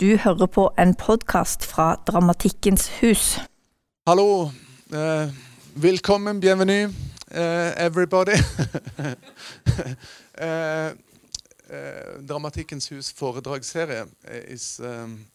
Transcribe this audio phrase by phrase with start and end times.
[0.00, 3.38] Du hører på en podkast fra Dramatikkens hus.
[4.08, 4.50] Hallo.
[4.90, 5.30] Uh,
[5.74, 6.86] velkommen, bienvenue,
[7.30, 8.34] uh, everybody.
[10.42, 10.90] uh,
[12.28, 14.06] Dramatikkens hus foredragsserie
[14.48, 15.26] is um,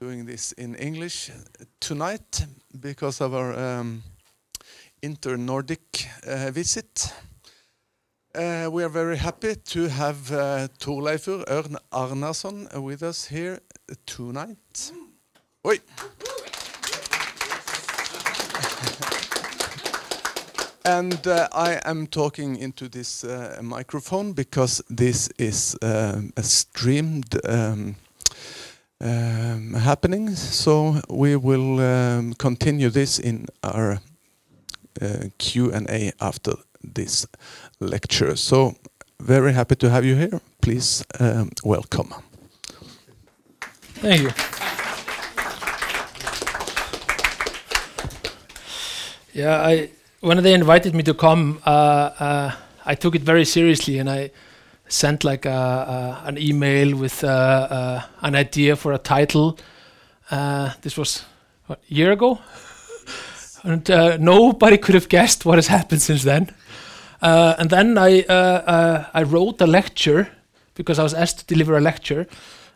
[0.00, 1.32] doing this in English
[1.80, 2.46] tonight
[2.82, 4.02] because of our um,
[5.02, 6.08] inter-Nordic
[6.52, 7.14] visit.
[8.72, 13.58] We are very happy to have uh, Torleifur Ørn Arnason with us here
[14.06, 14.92] tonight.
[15.66, 15.78] Oi!
[20.88, 27.38] and uh, I am talking into this uh, microphone because this is um, a streamed
[27.44, 27.96] um,
[29.00, 30.34] um, happening.
[30.34, 34.00] So we will um, continue this in our
[35.02, 37.26] uh, Q and A after this
[37.80, 38.36] lecture.
[38.36, 38.74] So
[39.20, 40.40] very happy to have you here.
[40.62, 42.27] Please um, welcome.
[44.00, 44.30] Thank you.
[49.34, 49.90] Yeah, I
[50.20, 52.52] when they invited me to come, uh, uh,
[52.86, 54.30] I took it very seriously, and I
[54.88, 59.58] sent like a, an email with uh, uh an idea for a title.
[60.30, 61.24] Uh, this was
[61.66, 62.38] what, a year ago,
[63.64, 66.54] and uh, nobody could have guessed what has happened since then.
[67.20, 68.24] and then I
[69.12, 70.28] I wrote a lecture
[70.74, 72.26] because I was asked to deliver a lecture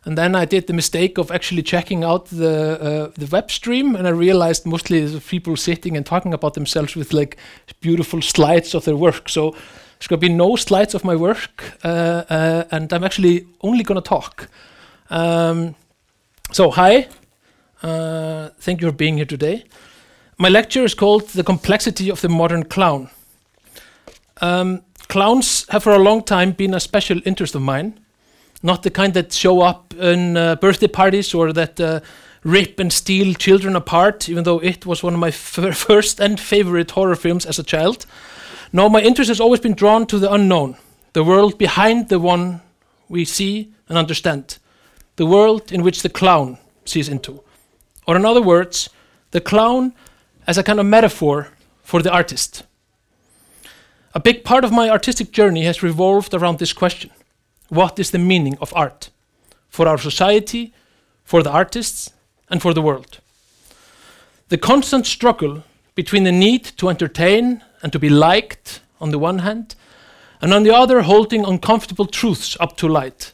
[0.04, 3.94] and then I did the mistake of actually checking out the uh, the web stream,
[3.94, 7.36] and I realized mostly people sitting and talking about themselves with like
[7.80, 9.28] beautiful slides of their work.
[9.28, 13.84] So there's to be no slides of my work, uh, uh, and I'm actually only
[13.84, 14.48] going to talk.
[15.10, 15.76] Um,
[16.50, 17.08] so hi,
[17.82, 19.64] uh, thank you for being here today.
[20.36, 23.08] My lecture is called "The Complexity of the Modern Clown."
[24.40, 28.00] Um, clowns have for a long time been a special interest of mine
[28.62, 32.00] not the kind that show up in uh, birthday parties or that uh,
[32.44, 36.92] rip and steal children apart, even though it was one of my first and favorite
[36.92, 38.06] horror films as a child.
[38.72, 40.76] No, my interest has always been drawn to the unknown,
[41.12, 42.62] the world behind the one
[43.08, 44.58] we see and understand,
[45.16, 47.42] the world in which the clown sees into.
[48.06, 48.88] Or, in other words,
[49.32, 49.92] the clown
[50.46, 51.48] as a kind of metaphor
[51.82, 52.62] for the artist.
[54.14, 57.10] A big part of my artistic journey has revolved around this question
[57.72, 59.08] what is the meaning of art
[59.70, 60.74] for our society,
[61.24, 62.10] for the artists,
[62.50, 63.20] and for the world.
[64.50, 65.62] The constant struggle
[65.94, 69.74] between the need to entertain and to be liked on the one hand,
[70.42, 73.32] and on the other, holding uncomfortable truths up to light.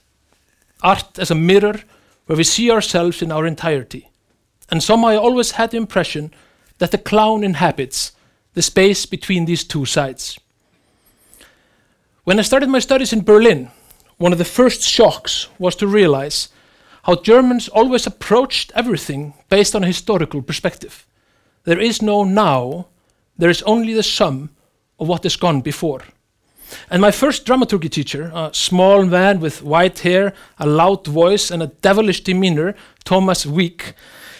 [0.84, 1.80] Art as a mirror
[2.26, 4.08] where we see ourselves in our entirety.
[4.70, 6.32] And somehow I always had the impression
[6.78, 8.12] that the clown inhabits
[8.54, 10.38] the space between these two sides.
[12.22, 13.72] When I started my studies in Berlin,
[14.18, 16.48] one of the first shocks was to realize
[17.04, 21.06] how Germans always approached everything based on a historical perspective.
[21.64, 22.88] There is no now,
[23.38, 24.50] there is only the sum
[24.98, 26.02] of what has gone before.
[26.90, 31.62] And my first dramaturgy teacher, a small man with white hair, a loud voice, and
[31.62, 32.74] a devilish demeanor,
[33.04, 33.94] Thomas Wieck,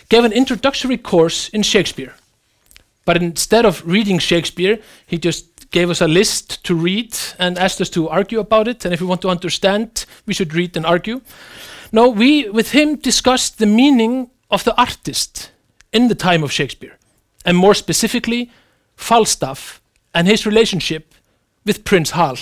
[0.09, 2.15] gave an introductory course in Shakespeare.
[3.05, 7.81] But instead of reading Shakespeare, he just gave us a list to read and asked
[7.81, 8.85] us to argue about it.
[8.85, 11.21] And if we want to understand, we should read and argue.
[11.93, 15.51] No, we, with him, discussed the meaning of the artist
[15.93, 16.97] in the time of Shakespeare,
[17.45, 18.51] and more specifically,
[18.97, 19.81] Falstaff
[20.13, 21.15] and his relationship
[21.65, 22.37] with Prince Hal.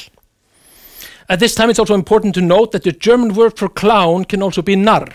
[1.29, 4.43] At this time, it's also important to note that the German word for clown can
[4.43, 5.09] also be narr,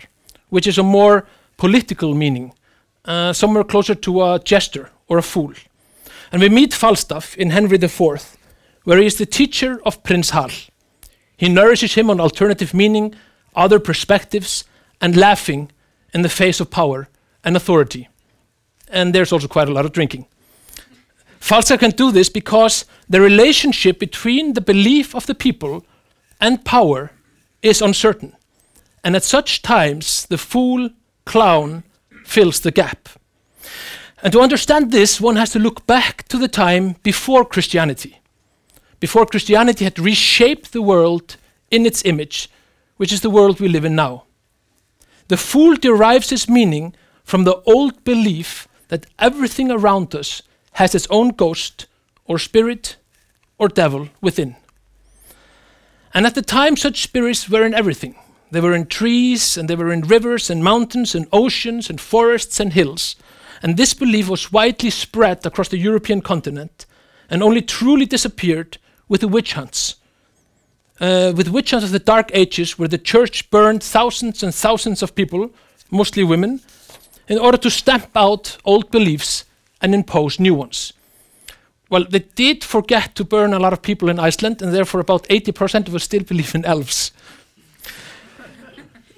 [0.50, 1.26] which is a more
[1.58, 2.54] political meaning,
[3.06, 5.54] uh, somewhere closer to a jester or a fool.
[6.32, 8.38] And we meet Falstaff in Henry IV,
[8.84, 10.50] where he is the teacher of Prince Hal.
[11.36, 13.16] He nourishes him on alternative meaning,
[13.56, 14.64] other perspectives,
[15.02, 15.72] and laughing
[16.14, 17.10] in the face of power
[17.44, 18.08] and authority.
[18.88, 20.28] And there's also quite a lot of drinking.
[21.40, 25.84] Falstaff can do this because the relationship between the belief of the people
[26.40, 27.12] and power
[27.62, 28.36] is uncertain.
[29.04, 30.92] And at such times, the fool
[31.26, 31.84] clown
[32.24, 33.10] fills the gap.
[34.24, 38.20] And to understand this, one has to look back to the time before Christianity,
[39.00, 41.38] before Christianity had reshaped the world
[41.72, 42.50] in its image,
[42.98, 44.26] which is the world we live in now.
[45.28, 50.42] The fool derives its meaning from the old belief that everything around us
[50.74, 51.88] has its own ghost
[52.26, 52.98] or spirit
[53.58, 54.56] or devil within.
[56.14, 58.16] And at the time, such spirits were in everything.
[58.52, 62.60] They were in trees, and they were in rivers, and mountains, and oceans, and forests,
[62.60, 63.16] and hills.
[63.62, 66.86] And this belief was widely spread across the European continent
[67.30, 68.78] and only truly disappeared
[69.08, 69.96] with the witch hunts.
[71.00, 75.02] Uh, with witch hunts of the Dark Ages, where the church burned thousands and thousands
[75.02, 75.52] of people,
[75.90, 76.62] mostly women,
[77.28, 79.46] in order to stamp out old beliefs
[79.82, 80.94] and impose new ones.
[81.90, 85.28] Well, they did forget to burn a lot of people in Iceland, and therefore about
[85.28, 87.12] 80% of us still believe in elves.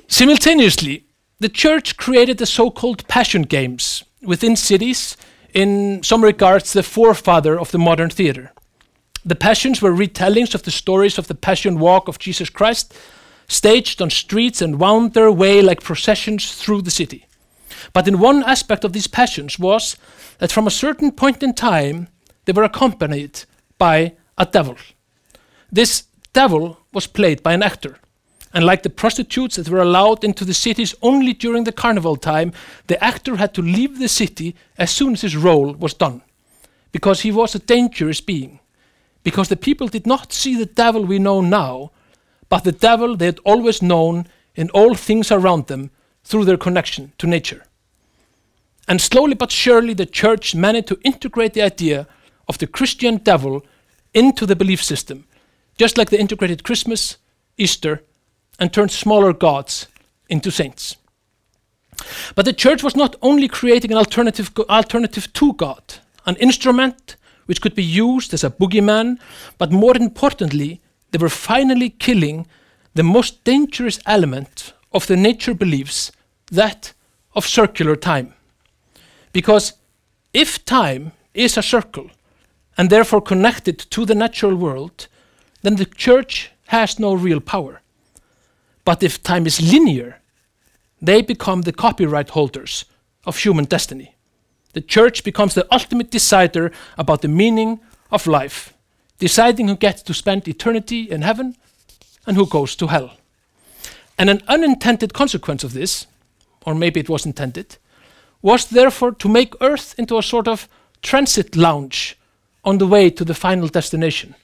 [0.08, 1.06] Simultaneously,
[1.40, 5.18] the church created the so called passion games within cities,
[5.54, 8.52] in some regards, the forefather of the modern theater.
[9.26, 12.94] The passions were retellings of the stories of the passion walk of Jesus Christ,
[13.48, 17.26] staged on streets and wound their way like processions through the city.
[17.94, 19.96] But in one aspect of these passions was
[20.40, 22.08] that from a certain point in time,
[22.46, 23.44] they were accompanied
[23.78, 24.78] by a devil.
[25.72, 26.04] This
[26.34, 27.98] devil was played by an actor.
[28.54, 32.54] And like the prostitutes that were allowed into the cities only during the carnival time,
[32.86, 36.22] the actor had to leave the city as soon as his role was done,
[36.92, 38.60] because he was a dangerous being.
[39.24, 41.92] Because the people did not see the devil we know now,
[42.50, 45.90] but the devil they had always known in all things around them
[46.24, 47.64] through their connection to nature.
[48.88, 52.08] And slowly but surely, the church managed to integrate the idea
[52.48, 53.66] of the Christian devil
[54.14, 55.26] into the belief system,
[55.78, 57.18] just like they integrated Christmas,
[57.58, 58.04] Easter,
[58.60, 59.88] and turned smaller gods
[60.30, 60.96] into saints.
[62.36, 65.84] But the church was not only creating an alternative, alternative to God,
[66.26, 67.16] an instrument
[67.46, 69.20] which could be used as a boogeyman,
[69.58, 72.48] but more importantly, they were finally killing
[72.96, 76.12] the most dangerous element of the nature beliefs,
[76.52, 76.94] that
[77.36, 78.34] of circular time.
[79.32, 79.74] Because
[80.34, 82.10] if time is a circle
[82.78, 85.08] and therefore connected to the natural world,
[85.62, 87.82] then the church has no real power.
[88.86, 90.20] But if time is linear,
[91.02, 92.86] they become the copyright holders
[93.26, 94.16] of human destiny.
[94.74, 97.80] The church becomes the ultimate decider about the meaning
[98.12, 98.74] of life,
[99.20, 101.56] deciding who gets to spend eternity in heaven
[102.26, 103.18] and who goes to hell.
[104.18, 106.08] And an unintended consequence of this,
[106.66, 107.78] or maybe it was intended,
[108.42, 110.68] was therefore to make Earth into a sort of
[111.02, 112.18] transit lounge
[112.64, 114.36] on the way to the final destination,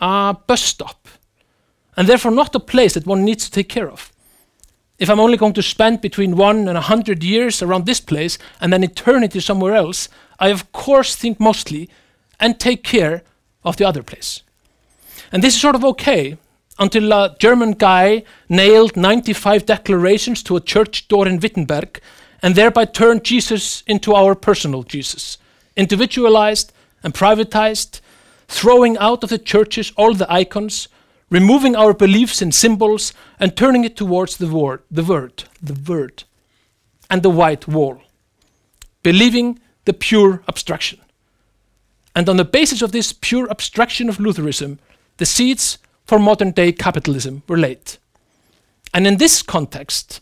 [0.00, 1.08] a bus stop
[1.98, 4.12] and therefore not a place that one needs to take care of.
[5.00, 8.38] If I'm only going to spend between one and a hundred years around this place
[8.60, 10.08] and then eternity somewhere else,
[10.38, 11.90] I of course think mostly
[12.38, 13.24] and take care
[13.64, 14.42] of the other place.
[15.32, 16.38] And this is sort of okay
[16.78, 22.00] until a German guy nailed 95 declarations to a church door in Wittenberg
[22.44, 25.36] and thereby turned Jesus into our personal Jesus,
[25.76, 26.72] individualized
[27.02, 28.00] and privatized,
[28.46, 30.86] throwing out of the churches all the icons
[31.30, 36.24] removing our beliefs and symbols and turning it towards the word, the word, the word,
[37.10, 38.00] and the white wall,
[39.02, 40.98] believing the pure abstraction.
[42.14, 44.78] And on the basis of this pure abstraction of Lutheranism,
[45.18, 47.96] the seeds for modern day capitalism were laid.
[48.94, 50.20] And in this context,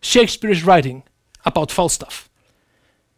[0.00, 1.02] Shakespeare is writing
[1.44, 2.28] about Falstaff.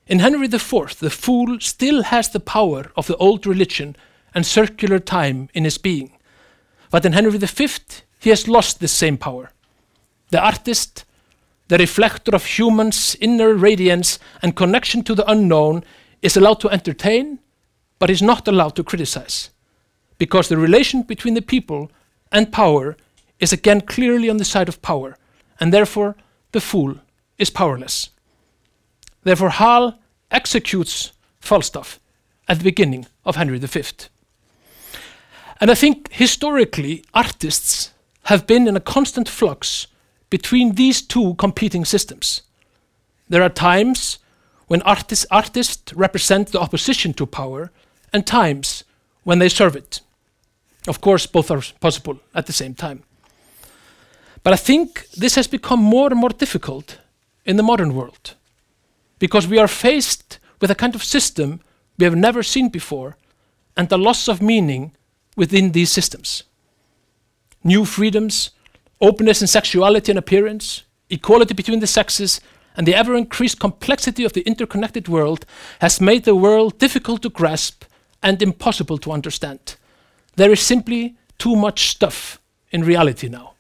[0.07, 3.95] In Henry IV, the fool still has the power of the old religion
[4.35, 6.18] and circular time in his being.
[6.91, 7.69] But in Henry V,
[8.19, 9.51] he has lost this same power.
[10.31, 11.05] The artist,
[11.69, 15.85] the reflector of humans' inner radiance and connection to the unknown,
[16.23, 17.39] is allowed to entertain,
[17.99, 19.51] but is not allowed to criticize.
[20.19, 21.91] Because the relation between the people
[22.33, 22.97] and power
[23.39, 25.17] is again clearly on the side of power,
[25.61, 26.17] and therefore
[26.53, 26.97] the fool
[27.39, 28.11] is powerless.
[29.23, 29.99] Therefore, Hal
[30.31, 32.01] executes Falstaff
[32.49, 33.83] at the beginning of Henry V.
[35.61, 37.93] And I think historically, artists
[38.25, 39.87] have been in a constant flux
[40.31, 42.43] between these two competing systems.
[43.29, 44.19] There are times
[44.69, 47.71] when artists, artists represent the opposition to power,
[48.13, 48.85] and times
[49.25, 50.01] when they serve it.
[50.87, 53.03] Of course, both are possible at the same time.
[54.43, 56.99] But I think this has become more and more difficult
[57.45, 58.35] in the modern world
[59.19, 61.61] because we are faced with a kind of system
[61.99, 63.17] we have never seen before
[63.77, 64.93] and the loss of meaning
[65.39, 66.43] within these systems.
[67.63, 68.51] New freedoms,
[69.01, 72.41] openness in sexuality and appearance, equality between the sexes,
[72.77, 75.47] and the ever increased complexity of the interconnected world
[75.81, 77.85] has made the world difficult to grasp
[78.21, 79.77] and impossible to understand.
[80.35, 82.41] There is simply too much stuff
[82.73, 83.55] in reality now.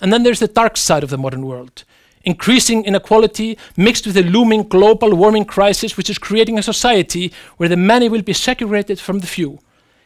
[0.00, 1.84] And then there's the dark side of the modern world
[2.24, 7.68] increasing inequality mixed with the looming global warming crisis, which is creating a society where
[7.68, 9.58] the many will be segregated from the few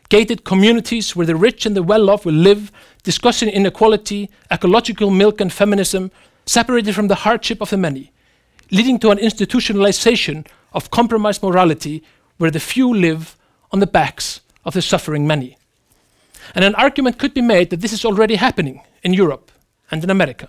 [0.08, 2.72] gated communities where the rich and the well off will live,
[3.02, 6.10] discussing inequality, ecological milk, and feminism,
[6.46, 8.10] separated from the hardship of the many,
[8.70, 12.02] leading to an institutionalization of compromised morality
[12.38, 13.36] where the few live
[13.72, 15.56] on the backs of the suffering many.
[16.54, 19.52] And an argument could be made that this is already happening in Europe
[19.90, 20.48] and in America,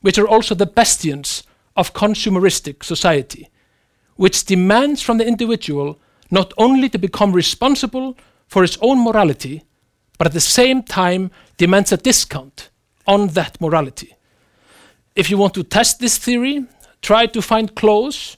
[0.00, 1.42] which are also the bastions
[1.76, 3.48] of consumeristic society,
[4.16, 5.98] which demands from the individual
[6.30, 8.16] not only to become responsible
[8.50, 9.62] for its own morality,
[10.18, 12.68] but at the same time demands a discount
[13.06, 14.16] on that morality.
[15.14, 16.66] If you want to test this theory,
[17.00, 18.36] try to find clothes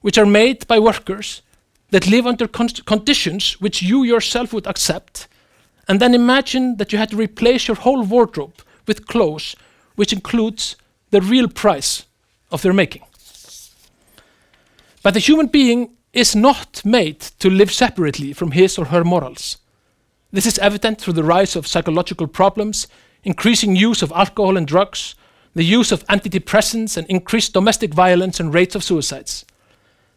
[0.00, 1.42] which are made by workers
[1.90, 5.28] that live under con conditions which you yourself would accept,
[5.86, 9.54] and then imagine that you had to replace your whole wardrobe with clothes
[9.96, 10.76] which includes
[11.10, 12.06] the real price
[12.50, 13.02] of their making.
[15.02, 19.58] But the human being is not made to live separately from his or her morals.
[20.32, 22.88] This is evident through the rise of psychological problems,
[23.22, 25.14] increasing use of alcohol and drugs,
[25.54, 29.44] the use of antidepressants, and increased domestic violence and rates of suicides.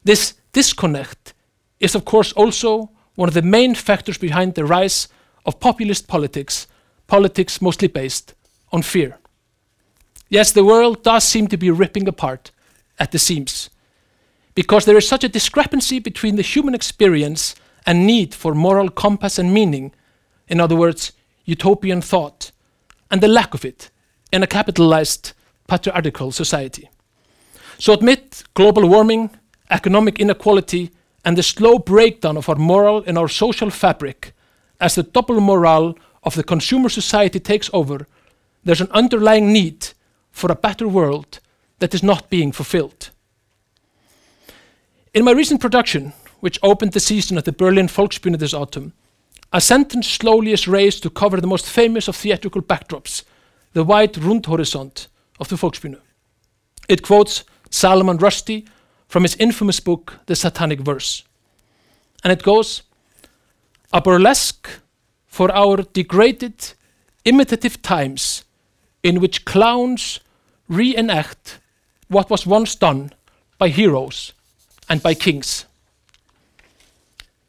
[0.04, 1.34] This disconnect
[1.80, 5.08] is, of course, also one of the main factors behind the rise
[5.46, 6.68] of populist politics,
[7.08, 8.34] politics mostly based
[8.72, 9.18] on fear.
[10.30, 12.52] Yes, the world does seem to be ripping apart
[12.98, 13.70] at the seams
[14.56, 17.56] because there is such a discrepancy between the human experience
[17.86, 19.94] and need for moral compass and meaning,
[20.48, 21.12] in other words,
[21.46, 22.52] utopian thought,
[23.10, 23.90] and the lack of it
[24.32, 25.34] in a capitalized
[25.68, 26.90] patriarchal society.
[27.78, 29.32] So, amid global warming,
[29.70, 30.92] economic inequality,
[31.26, 34.34] and the slow breakdown of our moral and our social fabric,
[34.80, 38.08] as the double morale of the consumer society takes over,
[38.64, 39.90] there's an underlying need
[40.32, 41.40] for a better world
[41.80, 43.10] that is not being fulfilled.
[45.14, 48.94] In my recent production, which opened the season at the Berlin Volksbühne this autumn,
[49.52, 53.24] a sentence slowly is raised to cover the most famous of theatrical backdrops,
[53.74, 55.06] the white Rundhorizont
[55.40, 56.00] of the Volksbühne.
[56.90, 58.68] It quotes Salman Rushdie
[59.08, 61.24] from his infamous book, The Satanic Verse.
[62.24, 62.82] And it goes,
[63.92, 64.68] A burlesque
[65.28, 66.74] for our degraded,
[67.24, 68.46] imitative times
[69.04, 70.22] in which clowns
[70.68, 71.60] reenact
[72.08, 73.12] what was once done
[73.60, 74.34] by heroes
[74.94, 75.66] and by kings.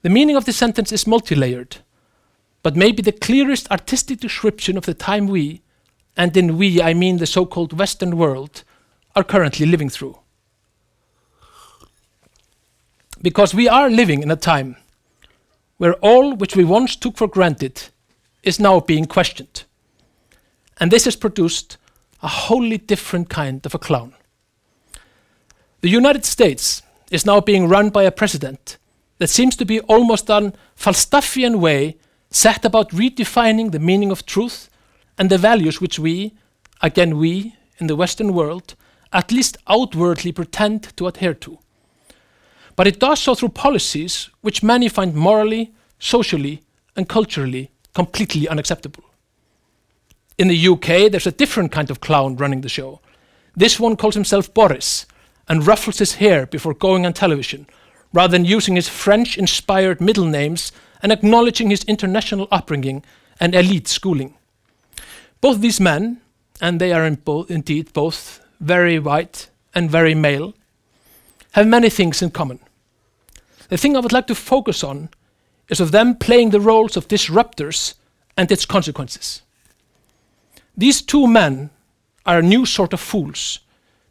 [0.00, 1.76] The meaning of this sentence is multi layered,
[2.62, 5.60] but maybe the clearest artistic description of the time we,
[6.16, 8.64] and in we I mean the so called Western world,
[9.14, 10.18] are currently living through.
[13.20, 14.76] Because we are living in a time
[15.76, 17.90] where all which we once took for granted
[18.42, 19.64] is now being questioned.
[20.80, 21.76] And this has produced
[22.22, 24.14] a wholly different kind of a clown.
[25.82, 26.80] The United States
[27.10, 28.78] is now being run by a president
[29.18, 31.96] that seems to be almost an Falstaffian way
[32.30, 34.68] set about redefining the meaning of truth
[35.18, 36.34] and the values which we,
[36.82, 38.74] again we, in the Western world,
[39.12, 41.58] at least outwardly pretend to adhere to.
[42.76, 46.62] But it does so through policies which many find morally, socially,
[46.96, 49.04] and culturally completely unacceptable.
[50.36, 53.00] In the UK, there's a different kind of clown running the show.
[53.54, 55.06] This one calls himself Boris
[55.48, 57.66] and ruffles his hair before going on television,
[58.12, 60.72] rather than using his French inspired middle names
[61.02, 63.04] and acknowledging his international upbringing
[63.40, 64.34] and elite schooling.
[65.40, 66.20] Both these men,
[66.60, 70.54] and they are in bo indeed both very white and very male,
[71.52, 72.60] have many things in common.
[73.68, 75.10] The thing I would like to focus on
[75.68, 77.94] is of them playing the roles of disruptors
[78.36, 79.42] and its consequences.
[80.76, 81.70] These two men
[82.26, 83.60] are a new sort of fools,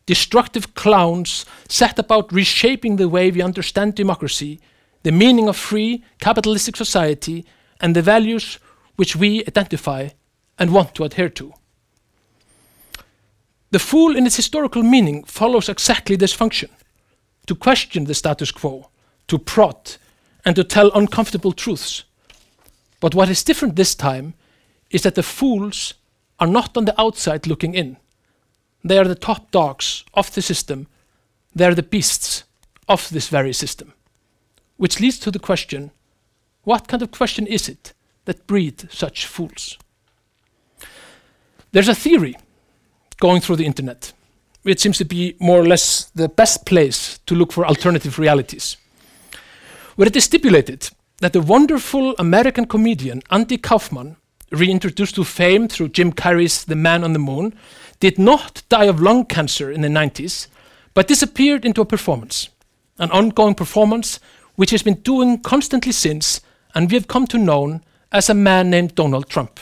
[0.06, 4.60] destructive clowns set about reshaping the way we understand democracy,
[5.04, 7.46] the meaning of free capitalistic society,
[7.80, 8.60] and the values
[8.96, 10.10] which we identify
[10.60, 11.54] and want to adhere to.
[13.72, 16.70] The fool, in its historical meaning, follows exactly this function
[17.48, 18.90] to question the status quo,
[19.28, 19.96] to prod,
[20.46, 22.04] and to tell uncomfortable truths.
[23.00, 24.34] But what is different this time
[24.92, 25.96] is that the fools
[26.40, 27.98] are not on the outside looking in.
[28.84, 30.88] They are the top dogs of the system.
[31.56, 32.44] They are the beasts
[32.88, 33.94] of this very system.
[34.78, 35.92] Which leads to the question
[36.64, 37.94] what kind of question is it
[38.26, 39.78] that breed such fools?
[41.72, 42.36] There's a theory
[43.20, 44.14] going through the internet,
[44.62, 48.78] which seems to be more or less the best place to look for alternative realities,
[49.96, 54.16] where it is stipulated that the wonderful American comedian Andy Kaufman
[54.52, 57.54] reintroduced to fame through Jim Carrey's The Man on the Moon,
[58.04, 60.48] did not die of lung cancer in the 90s,
[60.94, 62.50] but disappeared into a performance,
[63.00, 64.20] an ongoing performance
[64.56, 66.42] which has been doing constantly since,
[66.76, 67.80] and we have come to know
[68.12, 69.58] as a man named Donald Trump.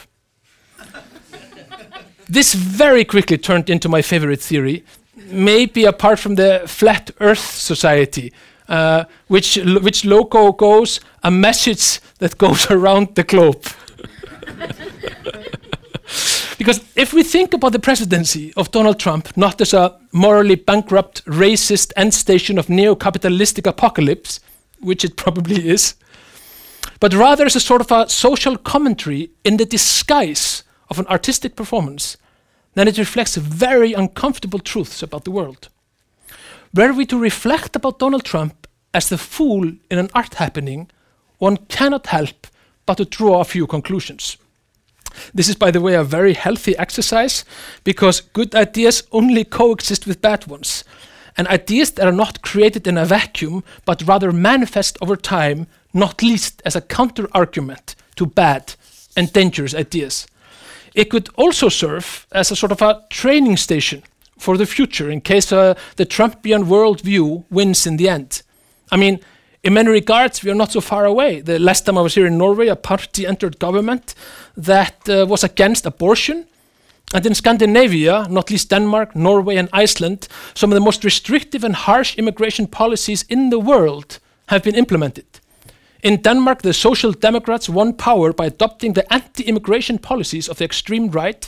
[2.28, 4.84] this very quickly turned into my favorite theory,
[5.28, 8.34] maybe apart from the Flat Earth Society,
[8.68, 13.64] uh, which, which logo goes a message that goes around the globe.
[16.62, 21.26] Because if we think about the presidency of Donald Trump not as a morally bankrupt,
[21.26, 24.40] racist end station of neo capitalistic apocalypse,
[24.80, 25.96] which it probably is,
[27.00, 31.56] but rather as a sort of a social commentary in the disguise of an artistic
[31.56, 32.16] performance,
[32.76, 35.68] then it reflects very uncomfortable truths about the world.
[36.76, 40.92] Were we to reflect about Donald Trump as the fool in an art happening,
[41.40, 42.46] one cannot help
[42.86, 44.38] but to draw a few conclusions.
[45.34, 47.46] This is, by the way, a very healthy exercise
[47.84, 50.84] because good ideas only coexist with bad ones.
[51.38, 56.22] And ideas that are not created in a vacuum but rather manifest over time, not
[56.22, 58.76] least as a counter argument to bad
[59.16, 60.28] and dangerous ideas.
[60.94, 64.04] It could also serve as a sort of a training station
[64.38, 68.42] for the future in case uh, the Trumpian worldview wins in the end.
[68.92, 69.20] I mean,
[69.64, 71.42] in many regards, we are not so far away.
[71.42, 74.16] The last time I was here in Norway, a party entered government
[74.58, 76.48] that uh, was against abortion.
[77.14, 81.76] And in Scandinavia, not least Denmark, Norway, and Iceland, some of the most restrictive and
[81.76, 85.26] harsh immigration policies in the world have been implemented.
[86.02, 90.66] In Denmark, the Social Democrats won power by adopting the anti immigration policies of the
[90.66, 91.48] extreme right,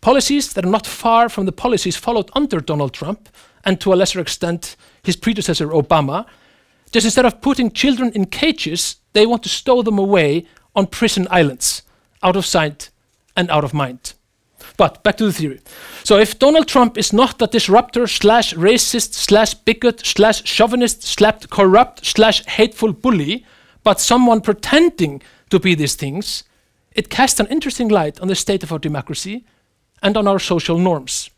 [0.00, 3.28] policies that are not far from the policies followed under Donald Trump
[3.64, 6.24] and to a lesser extent his predecessor Obama.
[6.92, 11.26] Just instead of putting children in cages, they want to stow them away on prison
[11.30, 11.82] islands,
[12.22, 12.90] out of sight
[13.36, 14.14] and out of mind.
[14.76, 15.60] But back to the theory.
[16.04, 21.46] So if Donald Trump is not a disruptor slash racist slash bigot slash chauvinist slash
[21.46, 23.44] corrupt slash hateful bully,
[23.82, 26.44] but someone pretending to be these things,
[26.92, 29.44] it casts an interesting light on the state of our democracy
[30.02, 31.30] and on our social norms.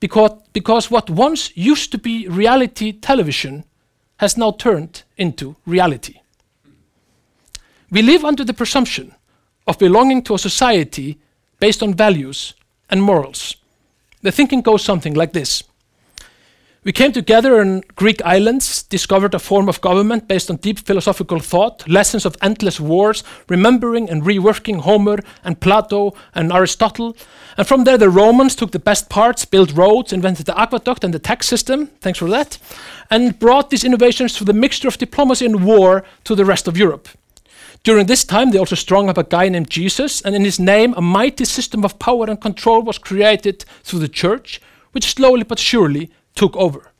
[0.00, 3.64] Because, because what once used to be reality television
[4.24, 6.20] has now turned into reality.
[7.90, 9.14] We live under the presumption
[9.66, 11.18] of belonging to a society
[11.60, 12.54] based on values
[12.88, 13.56] and morals.
[14.22, 15.62] The thinking goes something like this
[16.84, 21.40] we came together in Greek islands, discovered a form of government based on deep philosophical
[21.40, 27.16] thought, lessons of endless wars, remembering and reworking Homer and Plato and Aristotle.
[27.56, 31.14] And from there, the Romans took the best parts, built roads, invented the aqueduct and
[31.14, 32.58] the tax system, thanks for that,
[33.10, 36.76] and brought these innovations through the mixture of diplomacy and war to the rest of
[36.76, 37.08] Europe.
[37.82, 40.92] During this time, they also strung up a guy named Jesus, and in his name,
[40.96, 44.60] a mighty system of power and control was created through the church,
[44.92, 46.92] which slowly but surely took over.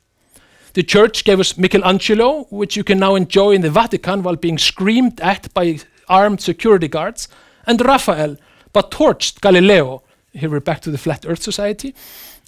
[0.73, 4.57] The church gave us Michelangelo, which you can now enjoy in the Vatican while being
[4.57, 7.27] screamed at by armed security guards,
[7.65, 8.37] and Raphael,
[8.73, 11.95] but torched Galileo, here we're back to the Flat Earth Society,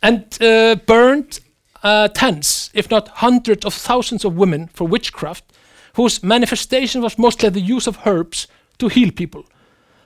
[0.04, 1.39] and uh, burned
[1.84, 5.45] uh, tens, if not hundreds of thousands of women for witchcraft,
[5.93, 8.47] whose manifestation was mostly the use of herbs
[8.78, 9.45] to heal people,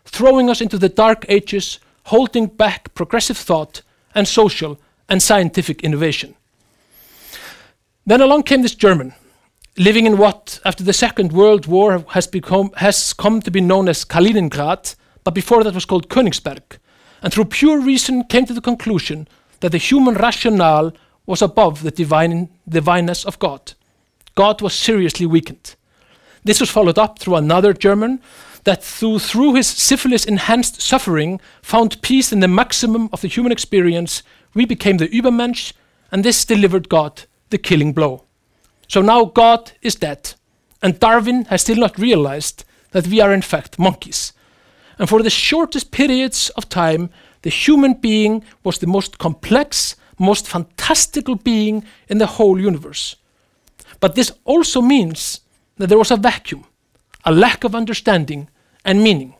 [0.06, 3.82] throwing us into the dark ages, holding back progressive thought
[4.13, 6.36] and social and scientific innovation.
[8.06, 9.14] Then along came this German,
[9.78, 13.88] living in what, after the Second World War, has, become, has come to be known
[13.88, 16.80] as Kaliningrad, but before that was called Königsberg,
[17.22, 19.28] and through pure reason came to the conclusion
[19.60, 20.94] that the human rationale
[21.28, 23.74] was above the divine, divineness of God.
[24.34, 25.76] God was seriously weakened.
[26.44, 28.20] This was followed up through another German
[28.64, 33.52] that through, through his syphilis enhanced suffering found peace in the maximum of the human
[33.52, 34.24] experience.
[34.56, 35.74] We became the Übermensch,
[36.12, 38.24] and this delivered God the killing blow.
[38.88, 40.34] So now God is dead,
[40.82, 44.34] and Darwin has still not realized that we are in fact monkeys.
[44.98, 47.10] And for the shortest periods of time,
[47.44, 53.16] the human being was the most complex, most fantastical being in the whole universe.
[54.00, 55.42] But this also means
[55.78, 56.66] that there was a vacuum,
[57.24, 58.50] a lack of understanding
[58.84, 59.36] and meaning.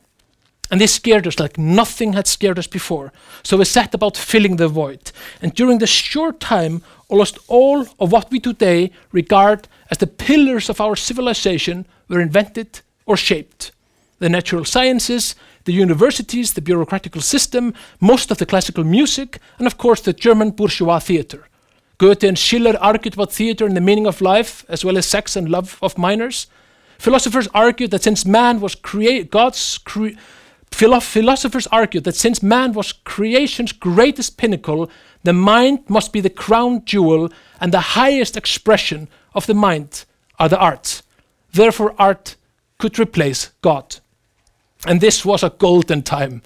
[0.70, 3.12] And this scared us like nothing had scared us before.
[3.42, 5.12] So we set about filling the void.
[5.42, 10.70] And during the short time, almost all of what we today regard as the pillars
[10.70, 13.70] of our civilization were invented or shaped.
[14.18, 19.76] The natural sciences, the universities, the bureaucratical system, most of the classical music, and of
[19.76, 21.48] course the German bourgeois theater.
[21.98, 25.36] Goethe and Schiller argued about theater and the meaning of life, as well as sex
[25.36, 26.46] and love of minors.
[26.98, 29.76] Philosophers argued that since man was create God's
[30.74, 34.90] philosophers argued that since man was creation's greatest pinnacle,
[35.24, 37.30] the mind must be the crown jewel,
[37.60, 40.04] and the highest expression of the mind
[40.38, 41.02] are the arts.
[41.52, 42.36] Therefore, art
[42.78, 43.96] could replace God.
[44.86, 46.42] And this was a golden time.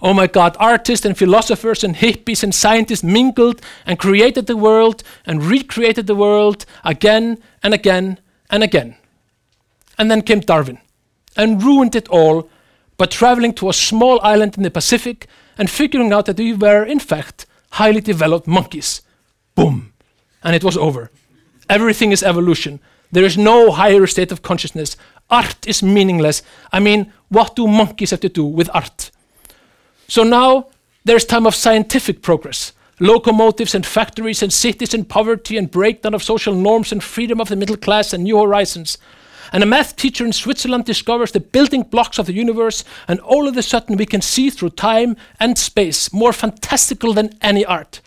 [0.00, 5.02] Oh my God, artists and philosophers and hippies and scientists mingled and created the world
[5.26, 8.96] and recreated the world again and again and again.
[9.98, 10.78] And then came Darwin
[11.36, 12.48] and ruined it all
[12.98, 16.84] by traveling to a small island in the Pacific and figuring out that we were,
[16.84, 19.02] in fact, highly developed monkeys.
[19.54, 19.92] Boom.
[20.42, 21.10] And it was over.
[21.70, 22.80] Everything is evolution.
[23.10, 24.96] There is no higher state of consciousness.
[25.30, 26.42] Art is meaningless.
[26.72, 29.10] I mean, what do monkeys have to do with art?
[30.08, 30.68] So now
[31.04, 32.72] there's time of scientific progress.
[33.00, 37.48] Locomotives and factories and cities and poverty and breakdown of social norms and freedom of
[37.48, 38.98] the middle class and new horizons.
[39.52, 43.48] And a math teacher in Switzerland discovers the building blocks of the universe, and all
[43.48, 48.00] of a sudden we can see through time and space, more fantastical than any art.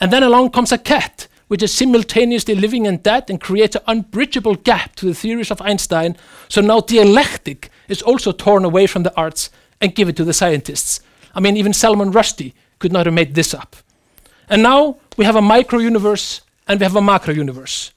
[0.00, 3.82] And then along comes a cat, which is simultaneously living and dead and creates an
[3.86, 6.16] unbridgeable gap to the theories of Einstein.
[6.48, 11.00] So now dialectic is also torn away from the arts and given to the scientists.
[11.34, 13.76] I mean, even Salman Rushdie could not have made this up.
[14.48, 17.92] And now we have a micro universe and we have a macro universe.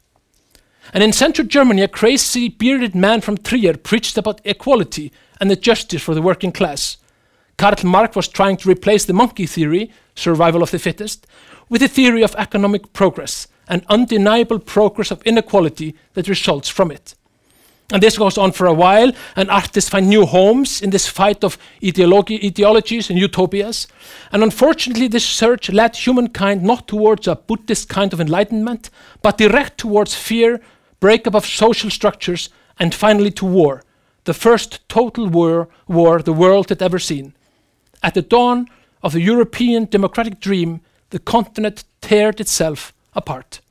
[0.94, 5.56] And in central Germany, a crazy bearded man from Trier preached about equality and the
[5.56, 6.98] justice for the working class.
[7.58, 11.26] Karl Marx was trying to replace the monkey theory, survival of the fittest,
[11.70, 17.16] with the theory of economic progress and undeniable progress of inequality that results from it.
[17.92, 21.42] And this goes on for a while, and artists find new homes in this fight
[21.44, 23.88] of ideology, ideologies and utopias.
[24.34, 28.90] And unfortunately, this search led humankind not towards a Buddhist kind of enlightenment,
[29.22, 30.62] but direct towards fear,
[31.00, 33.84] breakup of social structures, and finally to war,
[34.26, 37.34] the first total war, war the world had ever seen.
[38.04, 38.68] At the dawn
[39.02, 43.62] of the European democratic dream, the continent teared itself apart.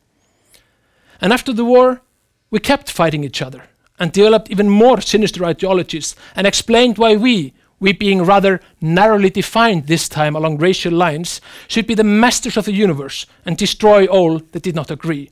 [1.21, 2.03] And after the war,
[2.51, 3.65] we kept fighting each other
[3.99, 9.87] and developed even more sinister ideologies and explained why we, we being rather narrowly defined
[9.87, 14.39] this time along racial lines, should be the masters of the universe and destroy all
[14.39, 15.31] that did not agree.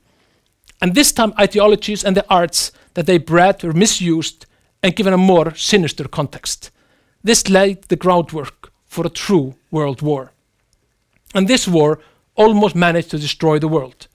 [0.81, 4.45] And this time, ideologies and the arts that they bred were misused
[4.83, 6.71] and given a more sinister context.
[7.23, 10.31] This laid the groundwork for a true world war.
[11.33, 11.99] And this war
[12.35, 14.07] almost managed to destroy the world.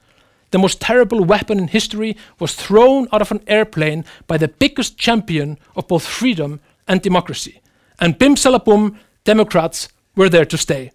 [0.51, 4.99] The most terrible weapon in history was thrown out of an airplane by the biggest
[4.99, 7.61] champion of both freedom and democracy.
[7.99, 10.92] And bim salabum, Democrats were there to stay.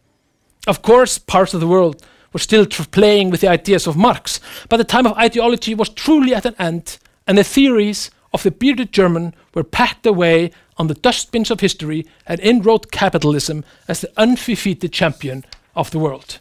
[0.68, 4.76] Of course, parts of the world were still playing with the ideas of Marx, but
[4.76, 8.92] the time of ideology was truly at an end, and the theories of the bearded
[8.92, 14.92] German were packed away on the dustbins of history and inroad capitalism as the undefeated
[14.92, 15.46] champion
[15.78, 16.40] of the world.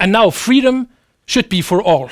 [0.00, 0.88] And now freedom
[1.26, 2.08] should be for all.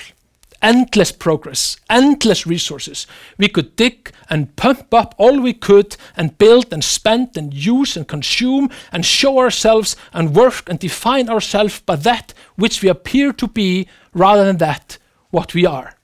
[0.63, 3.07] Endless progress, endless resources.
[3.39, 7.97] We could dig and pump up all we could and build and spend and use
[7.97, 13.33] and consume and show ourselves and work and define ourselves by that which we appear
[13.35, 14.99] to be rather than that
[15.31, 15.96] what we are.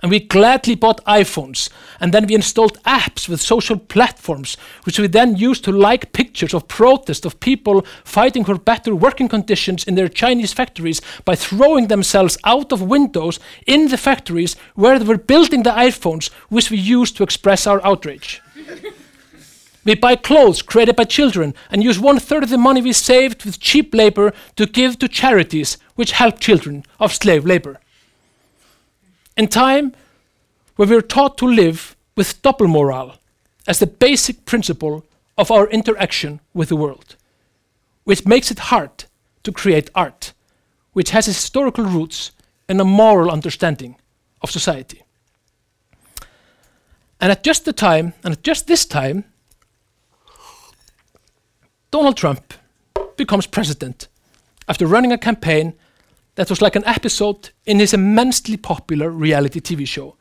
[0.00, 5.08] And we gladly bought iPhones, and then we installed apps with social platforms, which we
[5.08, 9.96] then used to like pictures of protest of people fighting for better working conditions in
[9.96, 15.18] their Chinese factories by throwing themselves out of windows in the factories where they were
[15.18, 18.40] building the iPhones, which we used to express our outrage.
[19.84, 23.44] we buy clothes created by children and use one third of the money we saved
[23.44, 27.80] with cheap labor to give to charities which help children of slave labor
[29.38, 29.94] in time
[30.76, 33.14] where we are taught to live with double moral
[33.66, 35.06] as the basic principle
[35.38, 37.16] of our interaction with the world,
[38.04, 39.04] which makes it hard
[39.44, 40.32] to create art,
[40.92, 42.32] which has historical roots
[42.68, 43.94] in a moral understanding
[44.42, 45.02] of society.
[47.20, 49.24] And at just the time, and at just this time,
[51.90, 52.54] Donald Trump
[53.16, 54.08] becomes president
[54.68, 55.74] after running a campaign
[56.38, 60.14] that was like an episode in his immensely popular reality TV show.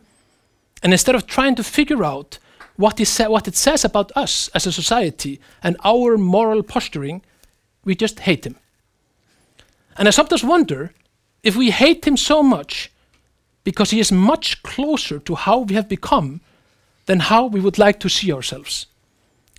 [0.82, 2.40] And instead of trying to figure out
[2.76, 3.00] what,
[3.30, 7.22] what it says about us as a society and our moral posturing,
[7.86, 8.56] we just hate him.
[9.96, 10.92] And I sometimes wonder
[11.44, 12.92] if we hate him so much
[13.64, 16.42] because he is much closer to how we have become
[17.06, 18.88] than how we would like to see ourselves.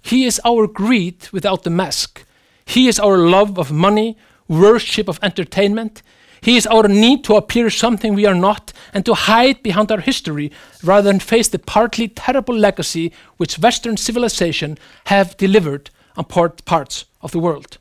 [0.03, 2.25] He is our greed without the mask.
[2.67, 4.17] He is our love of money,
[4.49, 6.03] worship of entertainment.
[6.41, 10.01] He is our need to appear something we are not and to hide behind our
[10.01, 16.65] history rather than face the partly terrible legacy which Western civilization have delivered on part,
[16.65, 17.79] parts of the world.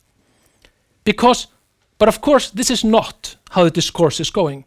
[1.04, 1.48] Because,
[1.98, 4.66] but of course, this is not how the discourse is going.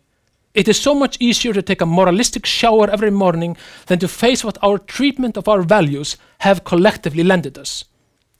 [0.52, 4.44] It is so much easier to take a moralistic shower every morning than to face
[4.44, 7.84] what our treatment of our values have collectively landed us.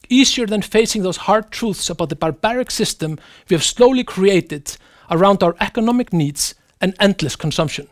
[0.09, 3.17] Easier than facing those hard truths about the barbaric system
[3.49, 4.75] we have slowly created
[5.11, 7.87] around our economic needs and endless consumption.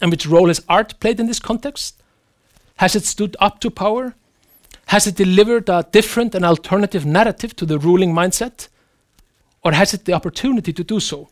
[0.00, 2.02] And which role has art played in this context?
[2.76, 4.14] Has it stood up to power?
[4.86, 8.68] Has it delivered a different and alternative narrative to the ruling mindset?
[9.62, 11.28] Or has it the opportunity to do so?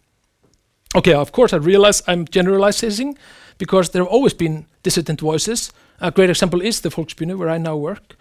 [0.94, 3.18] Okay, of course, I realize I'm generalizing
[3.57, 5.72] because there have always been dissident voices.
[6.00, 8.16] A great example is the Volksbühne, where I now work,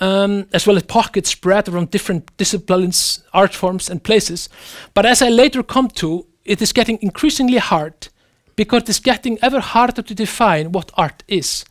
[0.00, 4.48] um, as well as pockets spread around different disciplines, art forms, and places.
[4.94, 8.08] But as I later come to, it is getting increasingly hard
[8.56, 11.64] because it's getting ever harder to define what art is,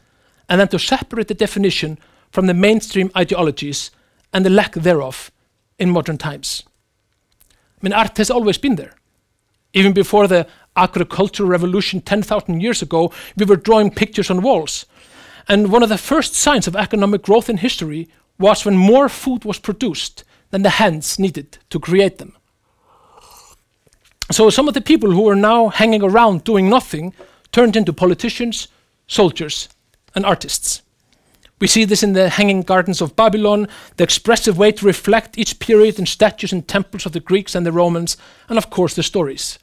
[0.47, 1.97] and then to separate the definition
[2.31, 3.91] from the mainstream ideologies
[4.31, 5.31] and the lack thereof
[5.77, 6.63] in modern times.
[7.51, 8.95] I mean, art has always been there.
[9.73, 14.85] Even before the agricultural revolution 10,000 years ago, we were drawing pictures on walls.
[15.47, 18.07] And one of the first signs of economic growth in history
[18.39, 22.36] was when more food was produced than the hands needed to create them.
[24.32, 27.13] So some of the people who were now hanging around doing nothing
[27.52, 28.67] turned into politicians,
[29.08, 29.69] soldiers,
[30.15, 30.82] and artists.
[31.60, 35.60] We see this in the Hanging Gardens of Babylon, the expressive way to reflect each
[35.60, 38.15] period in statues and temples of the Greeks and the Romans,
[38.47, 39.60] and of course the stories.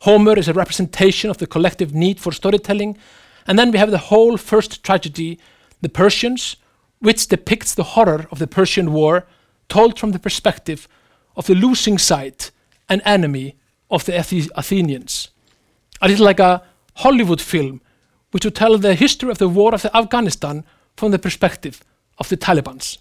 [0.00, 2.98] Homer is a representation of the collective need for storytelling,
[3.46, 5.38] and then we have the whole first tragedy,
[5.80, 6.56] The Persians,
[7.00, 9.26] which depicts the horror of the Persian War,
[9.68, 10.88] told from the perspective
[11.36, 12.46] of the losing side
[12.88, 13.56] and enemy
[13.90, 14.16] of the
[14.54, 15.28] Athenians.
[16.00, 16.62] A little like a
[16.94, 17.80] Hollywood film,
[18.30, 20.64] which would tell the history of the war of Afghanistan
[20.96, 21.82] from the perspective
[22.18, 22.98] of the Taliban's.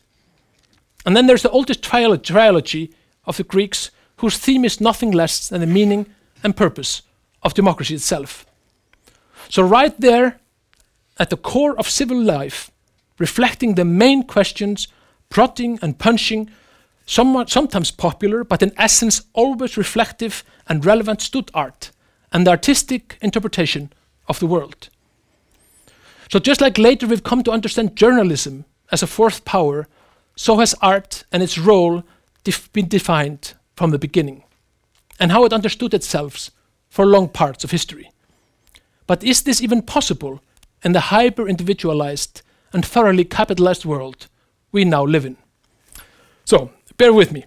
[1.06, 2.94] And then there's the oldest trilogy
[3.26, 6.08] of the Greeks, whose theme is nothing less than the meaning
[6.44, 7.02] and purpose
[7.44, 8.46] of democracy itself.
[9.50, 10.40] So, right there
[11.20, 12.72] at the core of civil life,
[13.18, 14.88] reflecting the main questions,
[15.30, 16.50] prodding and punching,
[17.06, 21.92] somewhat, sometimes popular, but in essence always reflective and relevant stood art
[22.32, 23.92] and the artistic interpretation
[24.28, 24.90] of the world.
[26.32, 29.88] So, just like later we've come to understand journalism as a fourth power,
[30.36, 32.04] so has art and its role
[32.44, 34.44] def been defined from the beginning,
[35.20, 36.50] and how it understood itself
[36.90, 38.12] for long parts of history.
[39.08, 40.42] But is this even possible
[40.84, 42.42] in the hyper individualized
[42.76, 44.28] and thoroughly capitalized world
[44.74, 45.38] we now live in?
[46.44, 47.46] So, bear with me.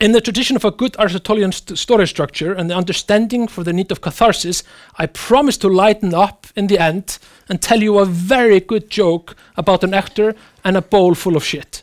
[0.00, 3.72] In the tradition of a good Aristotelian st story structure and the understanding for the
[3.72, 4.64] need of catharsis,
[4.98, 9.36] I promise to lighten up in the end and tell you a very good joke
[9.56, 11.82] about an actor and a bowl full of shit.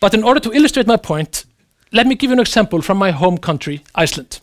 [0.00, 1.46] but in order to illustrate my point,
[1.90, 4.40] let me give you an example from my home country, Iceland.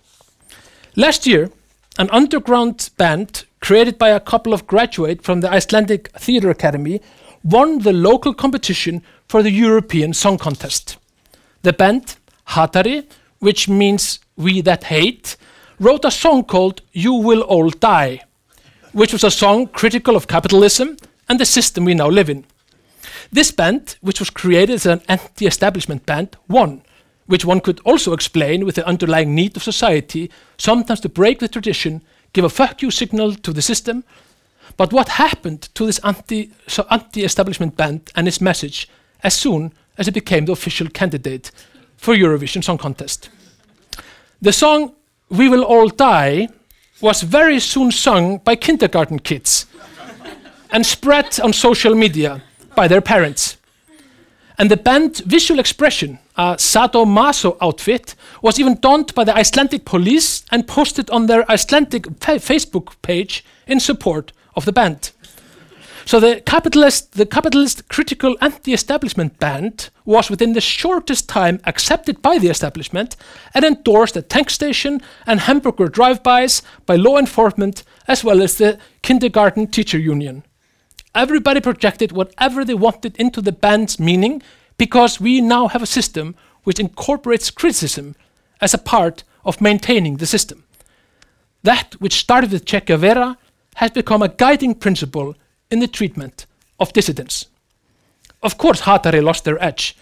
[0.95, 1.51] Last year,
[1.99, 6.99] an underground band created by a couple of graduates from the Icelandic Theatre Academy
[7.43, 10.97] won the local competition for the European Song Contest.
[11.61, 12.15] The band
[12.49, 13.05] Hatari,
[13.39, 15.37] which means we that hate,
[15.79, 18.21] wrote a song called You Will All Die,
[18.91, 20.97] which was a song critical of capitalism
[21.29, 22.45] and the system we now live in.
[23.31, 26.81] This band, which was created as an anti establishment band, won,
[27.27, 31.47] which one could also explain with the underlying need of society sometimes to break the
[31.47, 32.01] tradition,
[32.33, 34.03] give a fuck you signal to the system.
[34.77, 36.51] But what happened to this anti
[37.23, 38.89] establishment band and its message
[39.23, 41.51] as soon as it became the official candidate
[41.97, 43.29] for Eurovision Song Contest.
[44.41, 44.95] The song
[45.29, 46.47] We Will All Die
[47.01, 49.65] was very soon sung by kindergarten kids
[50.71, 52.41] and spread on social media
[52.75, 53.57] by their parents.
[54.61, 60.43] And the band Visual Expression, a sadomaso outfit, was even donned by the Icelandic police
[60.51, 65.13] and posted on their Icelandic Facebook page in support of the band.
[66.05, 72.37] So the capitalist, the capitalist critical anti-establishment band was within the shortest time accepted by
[72.37, 73.15] the establishment
[73.55, 78.77] and endorsed at tank station and hamburger drive-bys by law enforcement as well as the
[79.01, 80.43] kindergarten teacher union.
[81.13, 84.41] Everybody projected whatever they wanted into the band's meaning
[84.77, 88.15] because we now have a system which incorporates criticism
[88.61, 90.63] as a part of maintaining the system.
[91.63, 93.37] That which started with Che Guevara
[93.75, 95.35] has become a guiding principle
[95.69, 96.45] in the treatment
[96.79, 97.45] of dissidents.
[98.41, 99.95] Of course, Hatari lost their edge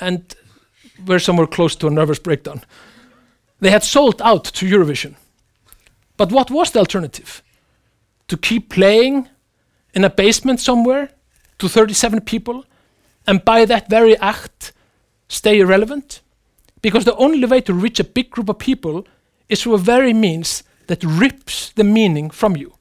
[0.00, 0.34] and
[1.06, 2.62] were somewhere close to a nervous breakdown.
[3.60, 5.16] They had sold out to Eurovision.
[6.16, 7.42] But what was the alternative?
[8.28, 9.28] To keep playing
[9.94, 11.10] in a basement somewhere
[11.58, 12.64] to 37 people
[13.26, 14.72] and by that very act
[15.28, 16.20] stay irrelevant?
[16.80, 19.06] Because the only way to reach a big group of people
[19.48, 22.72] is through a very means that rips the meaning from you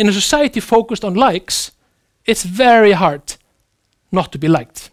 [0.00, 1.72] in a society focused on likes,
[2.24, 3.36] it's very hard
[4.10, 4.90] not to be liked.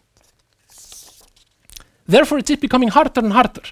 [2.05, 3.63] Therefore, it is becoming harder and harder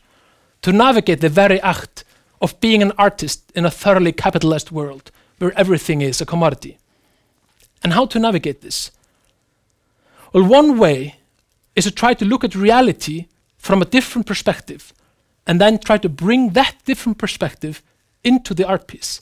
[0.61, 2.05] to navigate the very act
[2.41, 6.77] of being an artist in a thoroughly capitalized world where everything is a commodity.
[7.85, 8.89] And how to navigate this?
[10.33, 11.17] Well, one way
[11.75, 13.27] is to try to look at reality
[13.59, 14.91] from a different perspective
[15.45, 17.83] and then try to bring that different perspective
[18.23, 19.21] into the art piece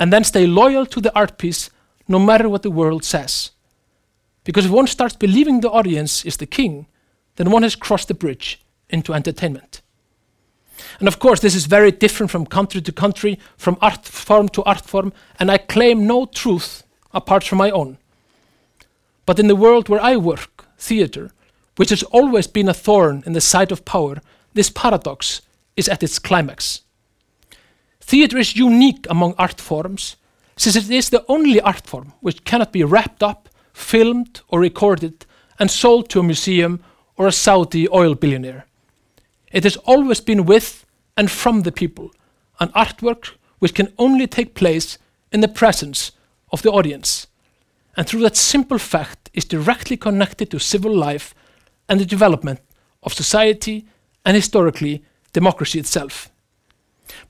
[0.00, 1.70] and then stay loyal to the art piece
[2.08, 3.52] no matter what the world says.
[4.42, 6.86] Because if one starts believing the audience is the king,
[7.36, 9.80] then one has crossed the bridge into entertainment.
[10.98, 14.64] And of course, this is very different from country to country, from art form to
[14.64, 16.82] art form, and I claim no truth
[17.16, 17.98] apart from my own.
[19.24, 21.32] But in the world where I work, theatre,
[21.76, 24.20] which has always been a thorn in the side of power,
[24.54, 25.42] this paradox
[25.76, 26.82] is at its climax.
[28.00, 30.16] Theatre is unique among art forms,
[30.56, 35.26] since it is the only art form which cannot be wrapped up, filmed, or recorded
[35.58, 36.82] and sold to a museum
[37.16, 38.66] or a Saudi oil billionaire.
[39.52, 42.10] It has always been with and from the people,
[42.60, 44.98] an artwork which can only take place
[45.32, 46.12] in the presence
[46.52, 47.26] of the audience,
[47.96, 51.34] and through that simple fact is directly connected to civil life
[51.88, 52.60] and the development
[53.02, 53.86] of society
[54.24, 56.30] and historically democracy itself.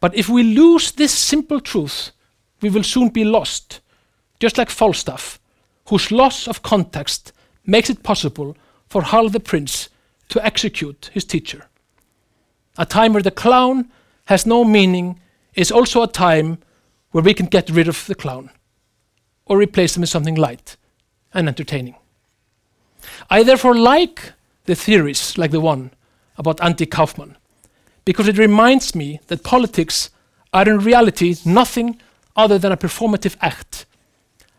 [0.00, 2.10] But if we lose this simple truth,
[2.60, 3.80] we will soon be lost,
[4.40, 5.38] just like Falstaff,
[5.88, 7.32] whose loss of context
[7.64, 8.56] makes it possible
[8.88, 9.88] for Hal the Prince
[10.28, 11.66] to execute his teacher.
[12.78, 13.90] A time where the clown
[14.26, 15.20] has no meaning
[15.54, 16.58] is also a time
[17.12, 18.50] where we can get rid of the clown
[19.46, 20.76] or replace them with something light
[21.32, 21.96] and entertaining.
[23.30, 24.32] I therefore like
[24.64, 25.92] the theories like the one
[26.36, 27.36] about Andy Kaufman
[28.04, 30.10] because it reminds me that politics
[30.52, 32.00] are in reality nothing
[32.34, 33.86] other than a performative act.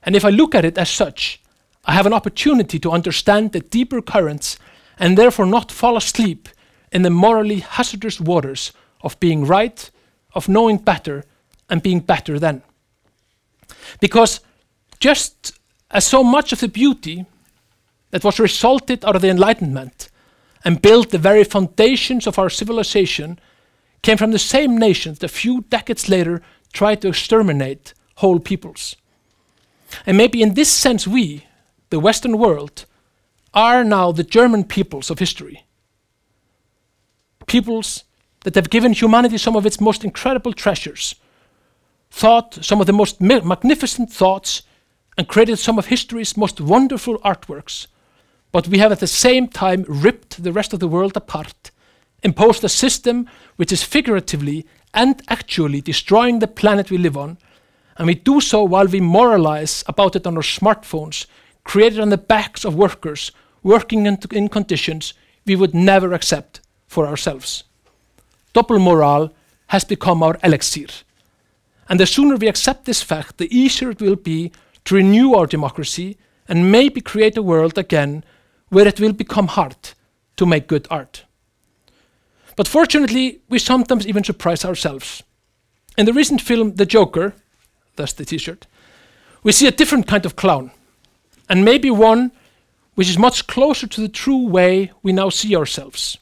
[0.03, 1.41] And if I look at it as such,
[1.85, 4.57] I have an opportunity to understand the deeper currents
[4.99, 6.49] and therefore not fall asleep
[6.91, 9.89] in the morally hazardous waters of being right,
[10.33, 11.23] of knowing better,
[11.69, 12.63] and being better than.
[13.99, 14.39] Because
[14.99, 15.59] just
[15.91, 17.25] as so much of the beauty
[18.11, 20.09] that was resulted out of the Enlightenment
[20.63, 23.39] and built the very foundations of our civilization
[24.01, 26.41] came from the same nations that a few decades later
[26.73, 28.95] tried to exterminate whole peoples.
[30.05, 31.45] And maybe in this sense, we,
[31.89, 32.85] the Western world,
[33.53, 35.65] are now the German peoples of history.
[37.47, 38.03] Peoples
[38.41, 41.15] that have given humanity some of its most incredible treasures,
[42.11, 44.61] thought some of the most magnificent thoughts,
[45.17, 47.87] and created some of history's most wonderful artworks.
[48.51, 51.71] But we have at the same time ripped the rest of the world apart,
[52.23, 57.37] imposed a system which is figuratively and actually destroying the planet we live on,
[57.97, 61.25] and we do so while we moralize about it on our smartphones,
[61.63, 63.31] created on the backs of workers
[63.63, 65.13] working in, in conditions
[65.45, 67.63] we would never accept for ourselves.
[68.53, 69.33] Double moral
[69.67, 70.87] has become our elixir.
[71.89, 74.51] And the sooner we accept this fact, the easier it will be
[74.87, 78.23] to renew our democracy and maybe create a world again
[78.69, 79.75] where it will become hard
[80.37, 81.25] to make good art.
[82.55, 85.23] But fortunately, we sometimes even surprise ourselves.
[85.97, 87.35] In the recent film The Joker,
[87.97, 88.65] that's the t shirt,
[89.43, 90.71] we see a different kind of clown,
[91.49, 92.31] and maybe one
[92.95, 96.17] which is much closer to the true way we now see ourselves.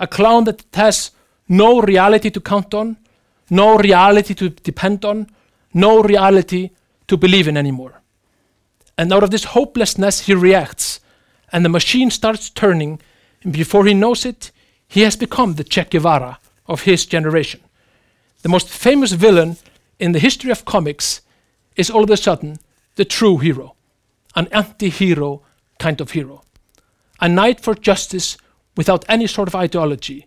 [0.00, 1.10] A clown that has
[1.46, 2.96] no reality to count on,
[3.50, 5.28] no reality to depend on,
[5.74, 6.70] no reality
[7.08, 8.00] to believe in anymore.
[8.98, 11.00] And out of this hopelessness, he reacts,
[11.52, 13.00] and the machine starts turning,
[13.42, 14.50] and before he knows it,
[14.88, 17.60] he has become the Che Guevara of his generation.
[18.42, 19.56] The most famous villain
[19.98, 21.20] in the history of comics
[21.76, 22.58] is all of a sudden
[22.96, 23.74] the true hero,
[24.34, 25.42] an anti hero
[25.78, 26.42] kind of hero.
[27.20, 28.36] A knight for justice
[28.76, 30.26] without any sort of ideology,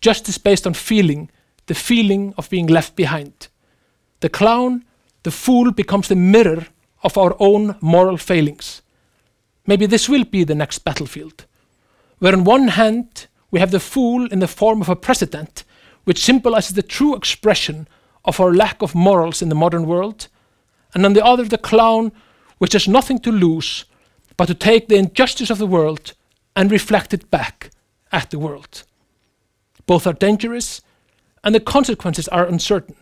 [0.00, 1.30] justice based on feeling,
[1.66, 3.48] the feeling of being left behind.
[4.20, 4.84] The clown,
[5.28, 6.66] the fool, becomes the mirror
[7.02, 8.80] of our own moral failings.
[9.66, 11.44] Maybe this will be the next battlefield,
[12.18, 15.64] where on one hand we have the fool in the form of a president,
[16.04, 17.86] which symbolizes the true expression
[18.24, 20.28] of our lack of morals in the modern world,
[20.94, 22.10] and on the other the clown,
[22.56, 23.84] which has nothing to lose
[24.38, 26.14] but to take the injustice of the world
[26.56, 27.70] and reflect it back
[28.12, 28.84] at the world.
[29.84, 30.80] Both are dangerous,
[31.44, 32.96] and the consequences are uncertain.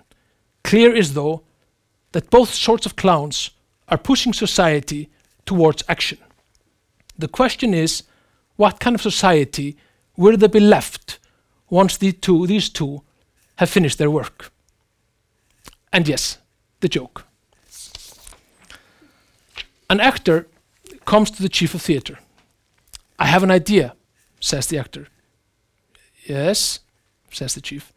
[0.64, 1.45] Clear is, though,
[2.16, 3.50] that both sorts of clowns
[3.88, 5.10] are pushing society
[5.44, 6.16] towards action.
[7.18, 8.04] The question is
[8.56, 9.76] what kind of society
[10.16, 11.18] will there be left
[11.68, 13.02] once the two, these two
[13.56, 14.50] have finished their work?
[15.92, 16.38] And yes,
[16.80, 17.26] the joke.
[19.90, 20.48] An actor
[21.04, 22.18] comes to the chief of theatre.
[23.18, 23.94] I have an idea,
[24.40, 25.08] says the actor.
[26.24, 26.80] Yes,
[27.30, 27.92] says the chief.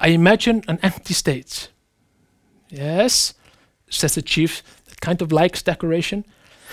[0.00, 1.68] I imagine an empty stage.
[2.70, 3.34] Yes,
[3.94, 6.24] says the chief, that kind of likes decoration.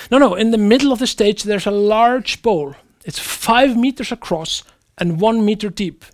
[0.10, 0.36] No, no.
[0.36, 2.76] In the middle of the stage, there's a large bowl.
[3.06, 4.64] It's five meters across
[4.98, 6.06] and one meter deep.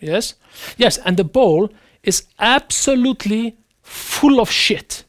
[0.00, 0.34] Yes?
[0.76, 1.70] Yes, and the bowl
[2.02, 5.04] is absolutely full of shit.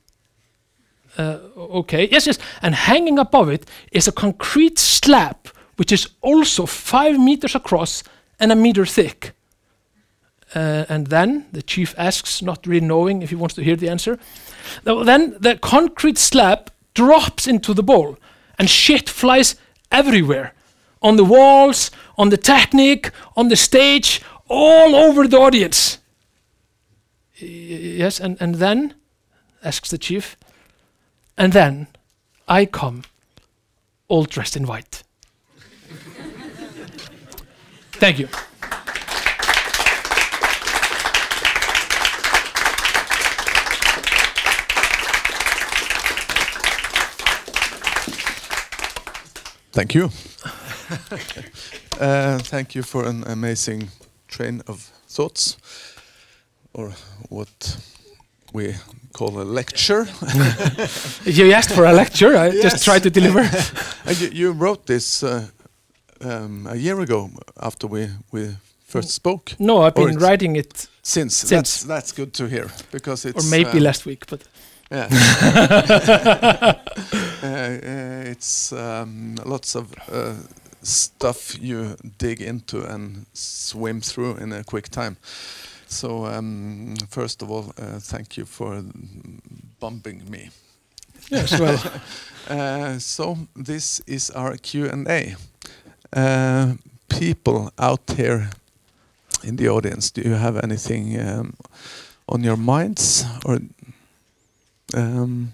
[1.17, 2.39] Uh, okay, yes, yes.
[2.61, 8.03] And hanging above it is a concrete slab which is also five meters across
[8.39, 9.33] and a meter thick.
[10.55, 13.89] Uh, and then the chief asks, not really knowing if he wants to hear the
[13.89, 14.19] answer.
[14.83, 18.17] Then the concrete slab drops into the bowl,
[18.59, 19.55] and shit flies
[19.91, 20.53] everywhere
[21.01, 25.97] on the walls, on the technique, on the stage, all over the audience.
[27.35, 28.93] Yes, and, and then,
[29.63, 30.37] asks the chief,
[31.37, 31.87] and then
[32.47, 33.03] I come
[34.07, 35.03] all dressed in white.
[37.93, 38.29] Thank you.
[49.73, 50.09] Thank you.
[51.99, 53.89] uh, thank you for an amazing
[54.27, 55.57] train of thoughts,
[56.73, 56.91] or
[57.29, 57.77] what
[58.53, 58.75] we
[59.13, 60.05] call a lecture.
[61.25, 62.63] You asked for a lecture, I Yes.
[62.63, 63.39] just tried to deliver.
[64.05, 65.47] And you, you wrote this uh,
[66.21, 68.49] um, a year ago after we, we
[68.87, 69.53] first spoke.
[69.59, 71.49] No, I've Or been writing it, Since, Since.
[71.49, 74.41] that's that's good to hear because it's or maybe uh, last week, but
[74.91, 75.07] Yeah.
[77.43, 80.35] uh, uh, it's um, lots of uh,
[80.81, 85.17] stuff you dig into and swim through in a quick time.
[85.87, 88.83] So um, first of all, uh, thank you for
[89.79, 90.49] bumping me.
[91.29, 91.79] yes, well,
[92.49, 95.35] Uh, so this is our Q and A.
[96.11, 96.73] Uh,
[97.07, 98.49] people out here
[99.43, 101.53] in the audience, do you have anything um,
[102.27, 103.59] on your minds or
[104.93, 105.53] um,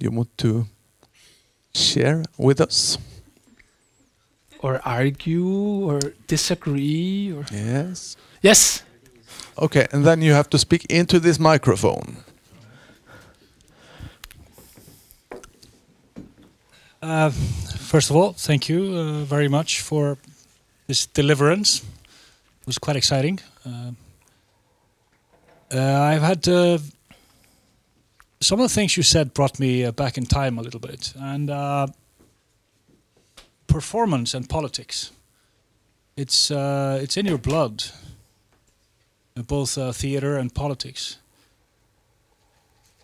[0.00, 0.66] you want to
[1.74, 2.98] share with us?
[4.60, 5.46] or argue
[5.86, 8.16] or disagree or Yes.
[8.42, 8.82] yes.
[9.56, 12.16] Okay, and then you have to speak into this microphone.
[17.00, 20.18] Uh, first of all, thank you uh, very much for
[20.86, 21.78] this deliverance.
[22.60, 23.38] It was quite exciting.
[23.64, 23.92] Uh,
[25.72, 26.78] uh, I've had uh,
[28.40, 31.12] some of the things you said brought me uh, back in time a little bit,
[31.16, 31.86] and uh,
[33.66, 35.12] performance and politics.
[36.16, 37.84] It's uh, it's in your blood,
[39.36, 41.18] uh, both uh, theater and politics.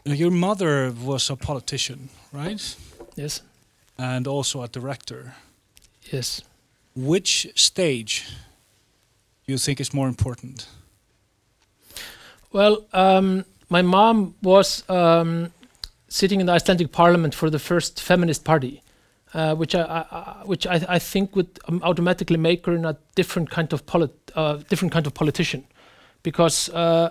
[0.07, 2.77] Uh, Your mother was a politician, right?
[3.17, 3.43] Yes.
[3.97, 5.35] and also a director.
[6.13, 6.43] Yes.
[6.97, 8.25] Which stage
[9.47, 10.67] do you think is more important?
[12.53, 15.53] Well, um, my mom was um,
[16.09, 18.83] sitting in the Icelandic Parliament for the first feminist party,
[19.35, 23.51] uh, which I, I, which I, I think would um, automatically make her a different
[23.51, 25.65] kind of polit- uh, different kind of politician,
[26.23, 27.11] because uh,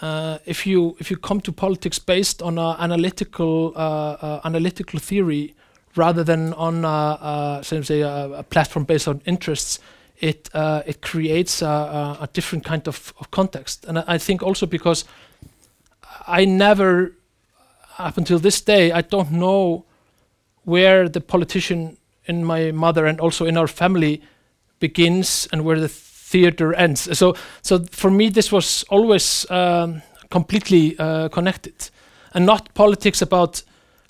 [0.00, 5.54] uh, if you if you come to politics based on a analytical uh, analytical theory
[5.96, 9.80] rather than on uh, say, a, a platform based on interests,
[10.20, 10.48] it
[10.86, 13.84] it creates a, a, a different kind of, of context.
[13.86, 15.04] And I, I think also because
[16.28, 17.16] I never,
[17.98, 19.84] up until this day, I don't know
[20.64, 24.20] where the politician in my mother and also in our family
[24.78, 27.18] begins and where the theater ends.
[27.18, 31.90] So, so for me, this was always um, completely uh, connected,
[32.34, 33.62] and not politics about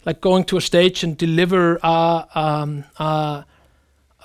[0.04, 3.44] like going to a stage and deliver a, um, a,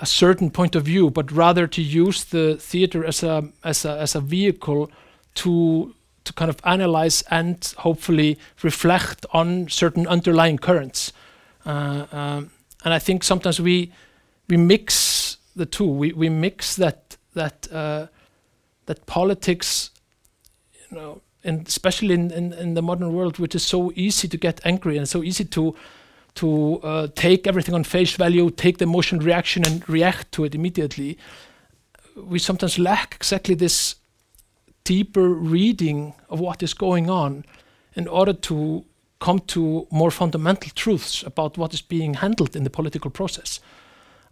[0.01, 3.99] a certain point of view, but rather to use the theater as a as a
[3.99, 4.89] as a vehicle
[5.35, 5.93] to
[6.23, 11.13] to kind of analyze and hopefully reflect on certain underlying currents.
[11.65, 12.51] Uh, um,
[12.83, 13.91] and I think sometimes we
[14.47, 15.87] we mix the two.
[15.87, 18.07] We we mix that that uh,
[18.85, 19.91] that politics,
[20.89, 24.37] you know, and especially in, in, in the modern world, which is so easy to
[24.37, 25.75] get angry and so easy to
[26.35, 30.55] to uh, take everything on face value, take the emotion reaction and react to it
[30.55, 31.17] immediately.
[32.15, 33.95] We sometimes lack exactly this
[34.83, 37.45] deeper reading of what is going on
[37.95, 38.83] in order to
[39.19, 43.61] come to more fundamental truths about what is being handled in the political process.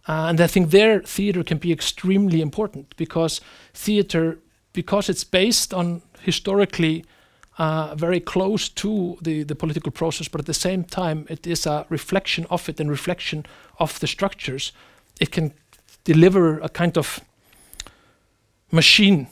[0.08, 3.40] Uh, and I think there theater can be extremely important because
[3.72, 4.38] theater,
[4.72, 7.04] because it's based on historically
[7.58, 11.66] uh, very close to the, the political process, but at the same time it is
[11.66, 13.46] a reflection of it and reflection
[13.78, 14.72] of the structures.
[15.20, 15.52] It can
[16.04, 17.20] deliver a kind of
[18.70, 19.28] machine,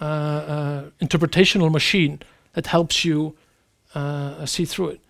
[0.00, 2.20] uh, uh, interpretational machine
[2.52, 3.36] that helps you
[3.94, 5.00] uh, see through it.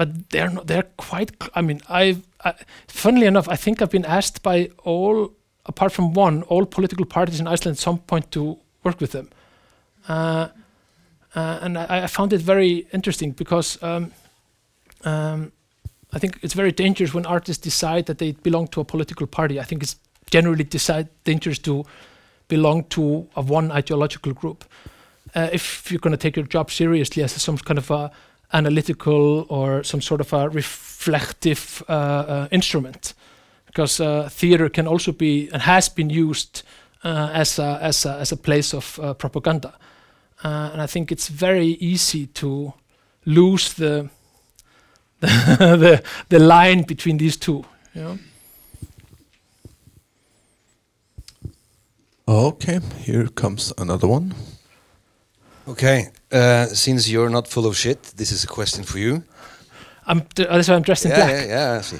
[0.00, 0.66] but they're not.
[0.66, 1.30] They're quite.
[1.54, 2.16] I mean, I.
[2.42, 2.54] I
[2.88, 5.34] funnily enough, I think I've been asked by all,
[5.66, 9.28] apart from one, all political parties in Iceland at some point to work with them,
[10.08, 10.48] uh,
[11.34, 14.12] uh, and I, I found it very interesting because um,
[15.04, 15.52] um,
[16.14, 19.60] I think it's very dangerous when artists decide that they belong to a political party.
[19.60, 19.96] I think it's
[20.30, 21.84] generally decide dangerous to
[22.50, 24.64] belong to a one ideological group.
[25.34, 28.10] Uh, if you're going to take your job seriously as some kind of a
[28.52, 33.14] analytical or some sort of a reflective uh, uh, instrument,
[33.66, 36.62] because uh, theater can also be and has been used
[37.04, 39.72] uh, as a, as a, as a place of uh, propaganda,
[40.42, 42.72] and I think it's very easy to
[43.24, 44.08] lose the
[45.20, 47.64] the the line between these two.
[47.94, 48.18] You know?
[52.28, 54.34] Okay, here comes another one.
[55.66, 59.22] Okay, uh, since you're not full of shit, this is a question for you.
[60.06, 61.30] I'm that's why I'm dressed in yeah, black.
[61.30, 61.98] yeah, yeah, I see.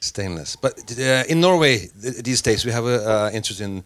[0.00, 0.56] Stainless.
[0.56, 3.84] But uh, in Norway th- these days, we have a uh, interesting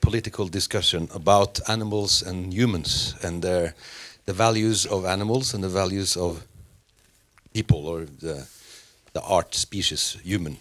[0.00, 3.74] political discussion about animals and humans and their
[4.24, 6.46] the values of animals and the values of
[7.52, 8.46] people or the
[9.12, 10.56] the art species human.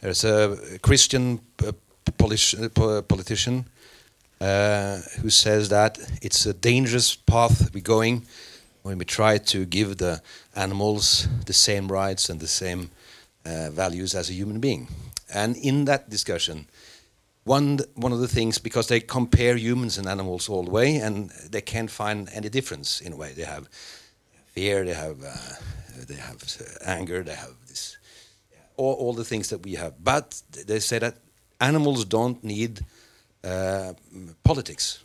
[0.00, 1.72] There's a Christian uh,
[2.06, 3.66] uh, politician
[4.40, 8.26] uh, who says that it's a dangerous path we're going
[8.82, 10.20] when we try to give the
[10.54, 12.90] animals the same rights and the same
[13.44, 14.88] uh, values as a human being.
[15.32, 16.66] And in that discussion,
[17.44, 21.30] one one of the things because they compare humans and animals all the way, and
[21.50, 23.32] they can't find any difference in a way.
[23.32, 23.68] They have
[24.46, 26.38] fear, they have uh, they have
[26.84, 27.98] anger, they have this
[28.76, 29.94] all, all the things that we have.
[30.02, 31.16] But they say that
[31.60, 32.80] animals don't need
[33.44, 33.92] uh,
[34.42, 35.00] politics.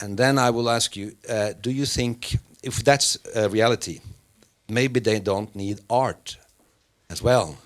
[0.00, 4.00] And then I will ask you: uh, Do you think, if that's a reality,
[4.68, 6.36] maybe they don't need art
[7.10, 7.56] as well?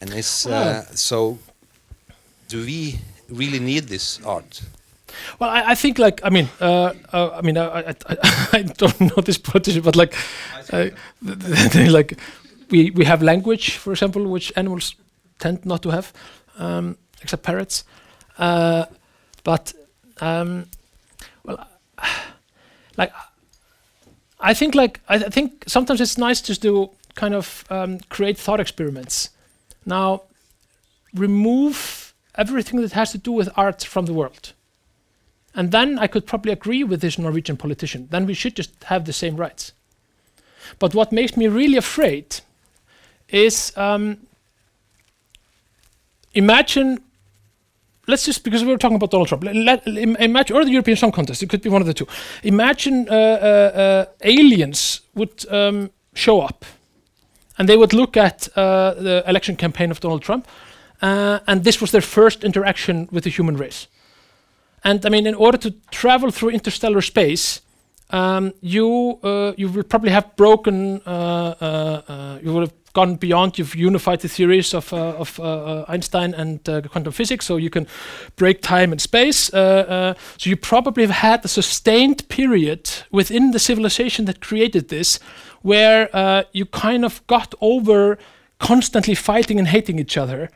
[0.00, 1.38] And it's uh, so.
[2.48, 4.60] Do we really need this art?
[5.38, 8.16] Well, I, I think like I mean, uh, uh, I mean, I, I, I,
[8.58, 10.14] I don't know this politician, but like,
[10.72, 10.90] uh,
[11.24, 12.18] th- th- they, like
[12.70, 14.94] we we have language, for example, which animals
[15.38, 16.12] tend not to have,
[16.58, 17.84] um, except parrots.
[18.38, 18.86] Uh,
[19.42, 19.72] but
[20.20, 20.66] um,
[21.44, 21.66] well,
[22.96, 23.12] like
[24.40, 28.38] I think like I, I think sometimes it's nice just to kind of um, create
[28.38, 29.30] thought experiments.
[29.86, 30.22] Now,
[31.14, 34.52] remove everything that has to do with art from the world.
[35.54, 38.08] And then I could probably agree with this Norwegian politician.
[38.10, 39.72] Then we should just have the same rights.
[40.78, 42.40] But what makes me really afraid
[43.28, 44.18] is um,
[46.34, 46.98] imagine,
[48.06, 51.12] let's just, because we were talking about Donald Trump, let, imagine, or the European Song
[51.12, 52.06] Contest, it could be one of the two.
[52.42, 56.64] Imagine uh, uh, uh, aliens would um, show up
[57.58, 60.46] and they would look at uh, the election campaign of Donald Trump,
[61.02, 63.86] uh, and this was their first interaction with the human race.
[64.82, 67.60] And I mean, in order to travel through interstellar space,
[68.10, 71.00] um, you uh, you will probably have broken.
[71.06, 73.58] Uh, uh, uh, you would have gone beyond.
[73.58, 75.40] You've unified the theories of of
[75.88, 77.86] Einstein and quantum physics, so you can
[78.36, 79.50] break time and space.
[79.50, 85.18] So you probably have had a sustained period within the civilization that created this,
[85.62, 88.18] where you kind of got over
[88.58, 90.50] constantly fighting and hating each other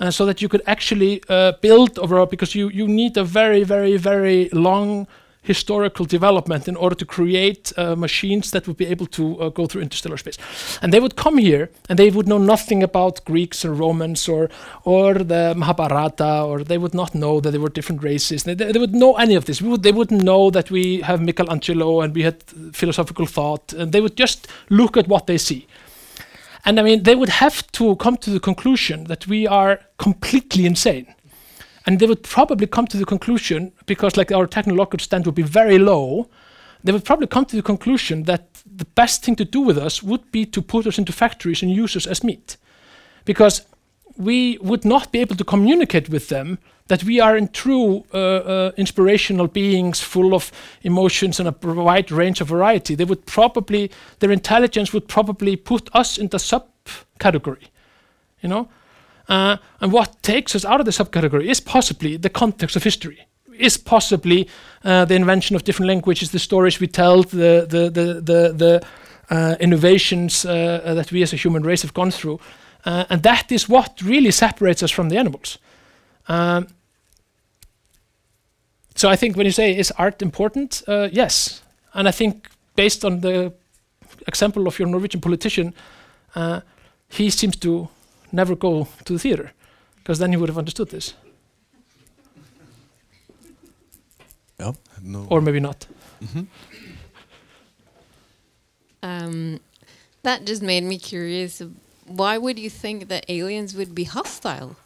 [0.00, 3.62] uh, so that you could actually uh, build overall because you, you need a very
[3.62, 5.06] very very long
[5.42, 9.66] historical development in order to create uh, machines that would be able to uh, go
[9.66, 10.38] through interstellar space.
[10.80, 14.50] And they would come here and they would know nothing about greeks or romans or
[14.84, 18.44] or the mahabharata or they would not know that there were different races.
[18.44, 19.60] They, they would know any of this.
[19.60, 24.00] Would, they wouldn't know that we have michelangelo and we had philosophical thought and they
[24.00, 25.66] would just look at what they see.
[26.64, 30.66] And I mean, they would have to come to the conclusion that we are completely
[30.66, 31.12] insane.
[31.86, 35.42] And they would probably come to the conclusion, because like our technological stand would be
[35.42, 36.28] very low,
[36.84, 40.02] they would probably come to the conclusion that the best thing to do with us
[40.02, 42.56] would be to put us into factories and use us as meat.
[43.24, 43.66] Because
[44.16, 46.58] we would not be able to communicate with them
[46.88, 50.52] that we are in true uh, uh, inspirational beings full of
[50.82, 52.94] emotions and a wide range of variety.
[52.94, 57.68] They would probably, their intelligence would probably put us in the subcategory,
[58.40, 58.68] you know?
[59.32, 63.26] Uh, and what takes us out of the subcategory is possibly the context of history,
[63.58, 64.46] is possibly
[64.84, 68.86] uh, the invention of different languages, the stories we tell, the, the, the, the, the
[69.30, 72.38] uh, innovations uh, that we as a human race have gone through.
[72.84, 75.58] Uh, and that is what really separates us from the animals.
[76.28, 76.66] Um,
[78.94, 81.62] so I think when you say is art important, uh, yes,
[81.94, 83.54] and I think based on the
[84.28, 85.72] example of your Norwegian politician,
[86.34, 86.60] uh,
[87.08, 87.88] he seems to
[88.32, 89.52] never go to the theater,
[89.96, 91.14] because then he would have understood this,
[94.58, 94.72] Yeah.
[95.02, 95.26] No.
[95.30, 95.86] or maybe not.
[96.24, 96.46] Mhm.
[99.02, 99.60] Um,
[100.22, 101.62] that just made me curious.
[102.06, 104.76] Why would you think that aliens would be hostile?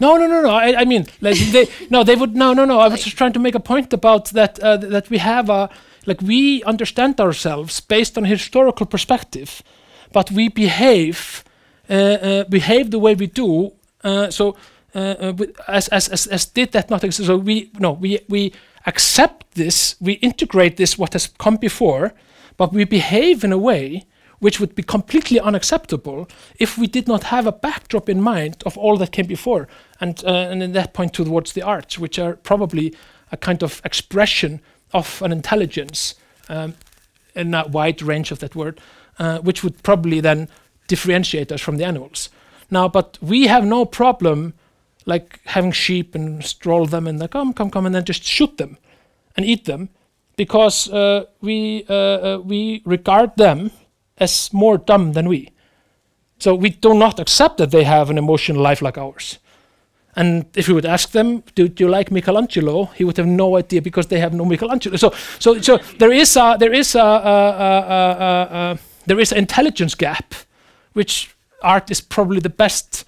[0.00, 0.50] No, no, no, no.
[0.50, 2.34] I, I mean, like they, no, they would.
[2.36, 2.80] No, no, no.
[2.80, 4.62] I was just trying to make a point about that.
[4.62, 5.68] Uh, th- that we have a
[6.06, 9.62] like we understand ourselves based on historical perspective,
[10.12, 11.42] but we behave,
[11.88, 13.72] behave the way we do.
[14.02, 14.56] Uh, so,
[14.94, 17.26] uh, uh, as, as as as did that not exist?
[17.26, 18.52] So we no, we we
[18.86, 19.96] accept this.
[20.00, 22.12] We integrate this what has come before,
[22.56, 24.06] but we behave in a way
[24.40, 26.28] which would be completely unacceptable
[26.58, 29.66] if we did not have a backdrop in mind of all that came before,
[30.00, 32.94] and uh, and in that point towards the arts, which are probably
[33.32, 34.60] a kind of expression
[34.92, 36.14] of an intelligence
[36.48, 36.74] um,
[37.34, 38.80] in a wide range of that word,
[39.18, 40.48] uh, which would probably then
[40.86, 42.28] differentiate us from the animals.
[42.70, 44.54] Now, but we have no problem
[45.06, 48.56] like having sheep and stroll them and like come, come, come, and then just shoot
[48.56, 48.78] them
[49.36, 49.90] and eat them
[50.36, 53.70] because uh, we uh, uh, we regard them
[54.18, 55.50] as more dumb than we.
[56.38, 59.38] So we do not accept that they have an emotional life like ours.
[60.16, 62.84] And if you would ask them, do, do you like Michelangelo?
[62.94, 64.96] He would have no idea because they have no Michelangelo.
[64.96, 69.94] So, so, so there is a there is a, a, a there is an intelligence
[69.94, 70.34] gap,
[70.94, 73.04] which art is probably the best.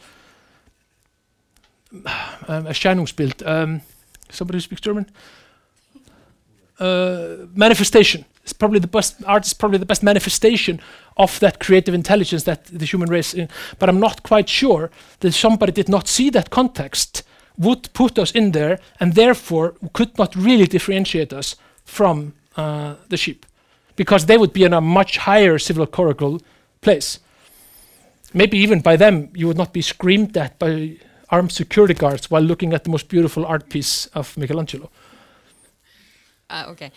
[2.49, 3.47] Um, Erscheinungsbild.
[3.47, 3.81] Um,
[4.31, 5.07] somebody who speaks German.
[6.79, 8.25] Uh, manifestation.
[8.43, 10.81] It's probably the best art is probably the best manifestation
[11.17, 13.35] of that creative intelligence that the human race.
[13.35, 17.23] In, but I'm not quite sure that somebody did not see that context
[17.59, 23.17] would put us in there and therefore could not really differentiate us from uh, the
[23.17, 23.47] sheep
[23.97, 26.41] because they would be in a much higher civil coracle
[26.83, 27.19] place.
[28.37, 30.99] Maybe even by them you would not be screamed at by
[31.31, 34.91] armed security guards while looking at the most beautiful art piece of Michelangelo.
[36.51, 36.93] Uh, okay.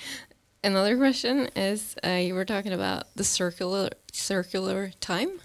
[0.66, 5.40] Another question is uh, you were talking about the circular circular time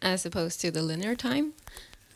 [0.00, 1.54] as opposed to the linear time.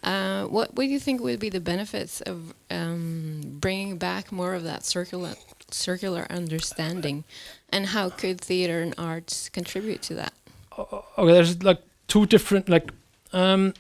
[0.05, 4.63] Uh, what do you think would be the benefits of um, bringing back more of
[4.63, 5.35] that circular
[5.73, 7.25] circular understanding,
[7.71, 10.33] and how could theater and arts contribute to that?
[10.79, 12.91] okay there's like two different like
[13.33, 13.73] um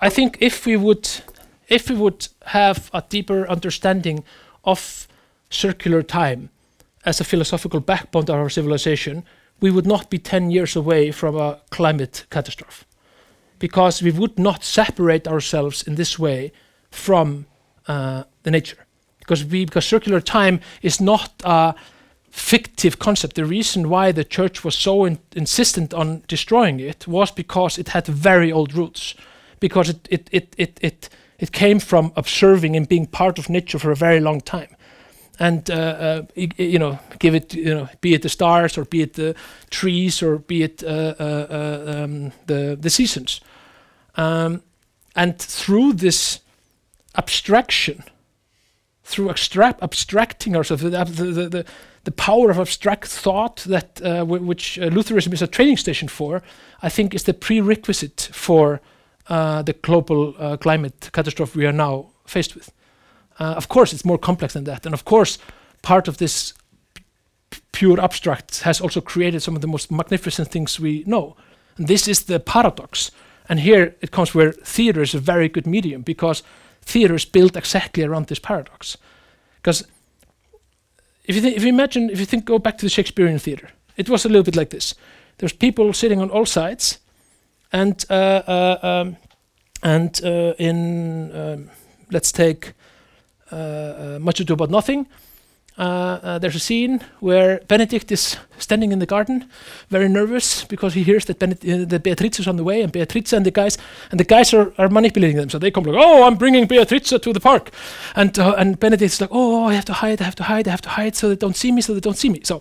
[0.00, 1.08] i think if we would
[1.68, 4.24] if we would have a deeper understanding
[4.64, 5.06] of
[5.50, 6.50] circular time
[7.04, 9.24] as a philosophical backbone to our civilization
[9.60, 12.84] we would not be 10 years away from a climate catastrophe.
[13.58, 16.52] Because we would not separate ourselves in this way
[16.90, 17.46] from
[17.88, 18.86] uh, the nature.
[19.18, 21.74] Because we because circular time is not a
[22.30, 23.34] fictive concept.
[23.34, 27.88] The reason why the church was so in, insistent on destroying it was because it
[27.88, 29.14] had very old roots,
[29.60, 31.08] because it it, it, it, it
[31.38, 34.74] it came from observing and being part of nature for a very long time,
[35.38, 39.02] and uh, uh, you know, give it you know, be it the stars or be
[39.02, 39.34] it the
[39.70, 43.40] trees or be it uh, uh, uh, um, the the seasons,
[44.16, 44.62] um,
[45.14, 46.40] and through this
[47.16, 48.04] abstraction
[49.08, 51.64] through extract, abstracting ourselves, the, the, the,
[52.08, 56.42] the power of abstract thought that uh, which uh, Lutheranism is a training station for,
[56.82, 58.80] I think is the prerequisite for
[59.28, 62.72] uh, the global uh, climate catastrophe we are now faced with.
[63.38, 65.38] Uh, of course, it's more complex than that, and of course,
[65.82, 66.54] part of this
[67.72, 71.36] pure abstract has also created some of the most magnificent things we know.
[71.76, 73.10] And this is the paradox.
[73.50, 76.42] And here it comes where theater is a very good medium because
[76.80, 78.96] theater is built exactly around this paradox.
[79.56, 79.86] Because
[81.28, 84.08] if you, if you imagine, if you think, go back to the Shakespearean theater, it
[84.08, 84.94] was a little bit like this.
[85.36, 86.98] There's people sitting on all sides,
[87.70, 89.16] and uh, uh, um,
[89.82, 91.70] and uh, in um,
[92.10, 92.72] let's take
[93.52, 95.06] uh, uh, Much Ado About Nothing.
[95.78, 99.48] Uh, uh, there's a scene where Benedick is standing in the garden,
[99.90, 102.90] very nervous because he hears that, Bened- uh, that Beatrice is on the way, and
[102.92, 103.78] Beatrice and the guys
[104.10, 105.48] and the guys are, are manipulating them.
[105.48, 107.70] So they come like, "Oh, I'm bringing Beatrice to the park,"
[108.16, 110.72] and uh, and Benedick's like, "Oh, I have to hide, I have to hide, I
[110.72, 112.60] have to hide, so they don't see me, so they don't see me." So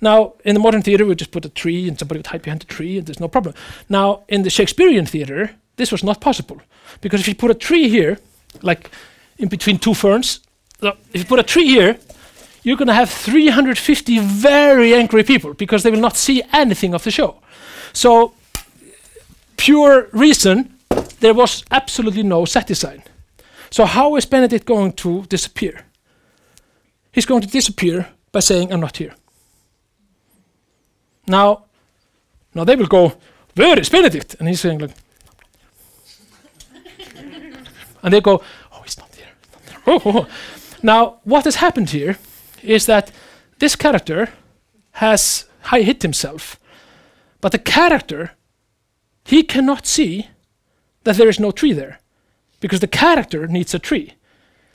[0.00, 2.60] now in the modern theater, we just put a tree, and somebody would hide behind
[2.60, 3.56] the tree, and there's no problem.
[3.88, 6.62] Now in the Shakespearean theater, this was not possible
[7.00, 8.18] because if you put a tree here,
[8.62, 8.88] like
[9.38, 10.38] in between two ferns,
[11.12, 11.98] if you put a tree here,
[12.62, 17.02] you're going to have 350 very angry people because they will not see anything of
[17.02, 17.40] the show.
[17.92, 18.34] So,
[19.56, 20.78] pure reason,
[21.20, 23.02] there was absolutely no set design.
[23.70, 25.86] So, how is Benedick going to disappear?
[27.10, 29.14] He's going to disappear by saying, I'm not here.
[31.26, 31.64] Now,
[32.54, 33.14] Now they will go,
[33.54, 34.38] where is Benedick?
[34.38, 34.90] And he's saying like,
[38.02, 38.42] and they go,
[38.72, 39.28] oh, he's not there.
[39.52, 39.76] Not there.
[39.86, 40.28] Oh, oh, oh.
[40.82, 42.18] Now, what has happened here
[42.62, 43.10] is that
[43.58, 44.30] this character
[44.92, 46.58] has high hit himself,
[47.40, 48.32] but the character,
[49.24, 50.28] he cannot see
[51.04, 52.00] that there is no tree there,
[52.60, 54.14] because the character needs a tree.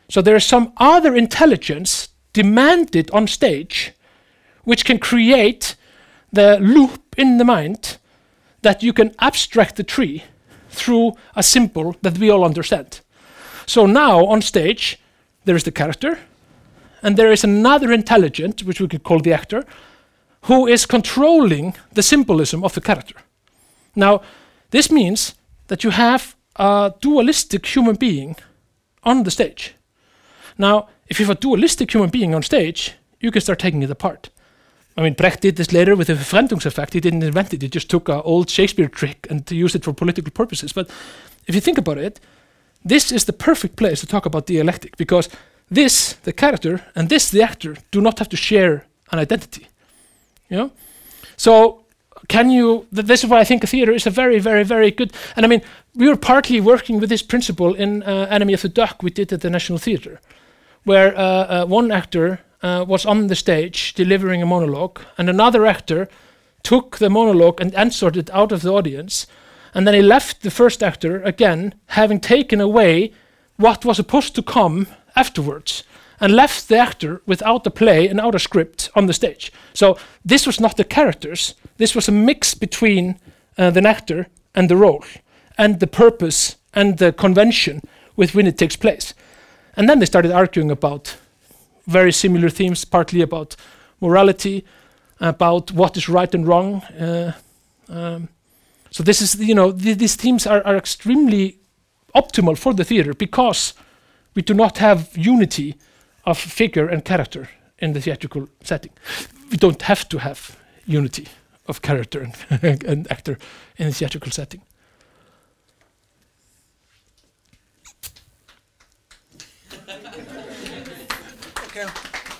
[0.09, 3.93] So there is some other intelligence demanded on stage,
[4.63, 5.75] which can create
[6.31, 7.97] the loop in the mind
[8.61, 10.23] that you can abstract the tree
[10.69, 13.01] through a symbol that we all understand.
[13.65, 14.99] So now on stage,
[15.45, 16.19] there is the character,
[17.02, 19.64] and there is another intelligent, which we could call the actor,
[20.41, 23.16] who is controlling the symbolism of the character.
[23.95, 24.22] Now,
[24.72, 25.36] this means
[25.68, 28.36] that you have a dualistic human being
[29.04, 29.76] on the stage.
[30.58, 33.91] Now, if you have a dualistic human being on stage, you can start taking it
[33.91, 34.30] apart.
[34.98, 36.93] I mean, Brecht did this later with the Verfremdungseffekt.
[36.93, 39.93] He didn't invent it, he just took an old Shakespeare trick and used it for
[39.93, 40.74] political purposes.
[40.74, 40.89] But
[41.45, 42.20] if you think about it,
[42.84, 45.30] this is the perfect place to talk about dialectic because
[45.70, 49.68] this, the character, and this, the actor, do not have to share an identity.
[50.49, 50.72] You know?
[51.36, 51.84] So,
[52.28, 54.91] can you, th- this is why I think a theater is a very, very, very
[54.91, 55.61] good, and I mean,
[55.95, 59.34] we were partly working with this principle in uh, Enemy of the Duck we did
[59.34, 60.20] at the National Theatre,
[60.84, 65.65] where uh, uh, one actor uh, was on the stage delivering a monologue, and another
[65.65, 66.07] actor
[66.63, 69.28] took the monologue and answered it out of the audience,
[69.74, 73.11] and then he left the first actor again, having taken away
[73.57, 74.88] what was supposed to come
[75.18, 75.84] afterwards,
[76.20, 79.51] and left the actor without a play and out a script on the stage.
[79.74, 83.20] So this was not the characters, this was a mix between
[83.57, 85.03] uh, the actor and the role,
[85.57, 87.82] and the purpose and the convention
[88.15, 89.13] with when it takes place.
[89.76, 91.18] And then they started arguing about
[91.86, 93.55] very similar themes, partly about
[94.01, 94.63] morality,
[95.20, 96.82] about what is right and wrong.
[96.99, 97.32] Uh,
[97.89, 98.30] um,
[98.91, 101.59] so this is, you know, th- these themes are, are extremely
[102.15, 103.74] optimal for the theater because
[104.38, 105.75] we do not have unity
[106.23, 108.91] of figure and character in the theatrical setting.
[109.49, 111.27] We don't have to have unity
[111.65, 112.31] of character
[112.61, 113.39] and, and actor
[113.77, 114.61] in the theatrical setting.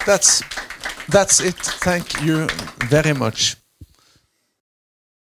[0.06, 0.44] That's
[1.10, 1.56] that's it.
[1.56, 2.48] Thank you
[2.90, 3.57] very much.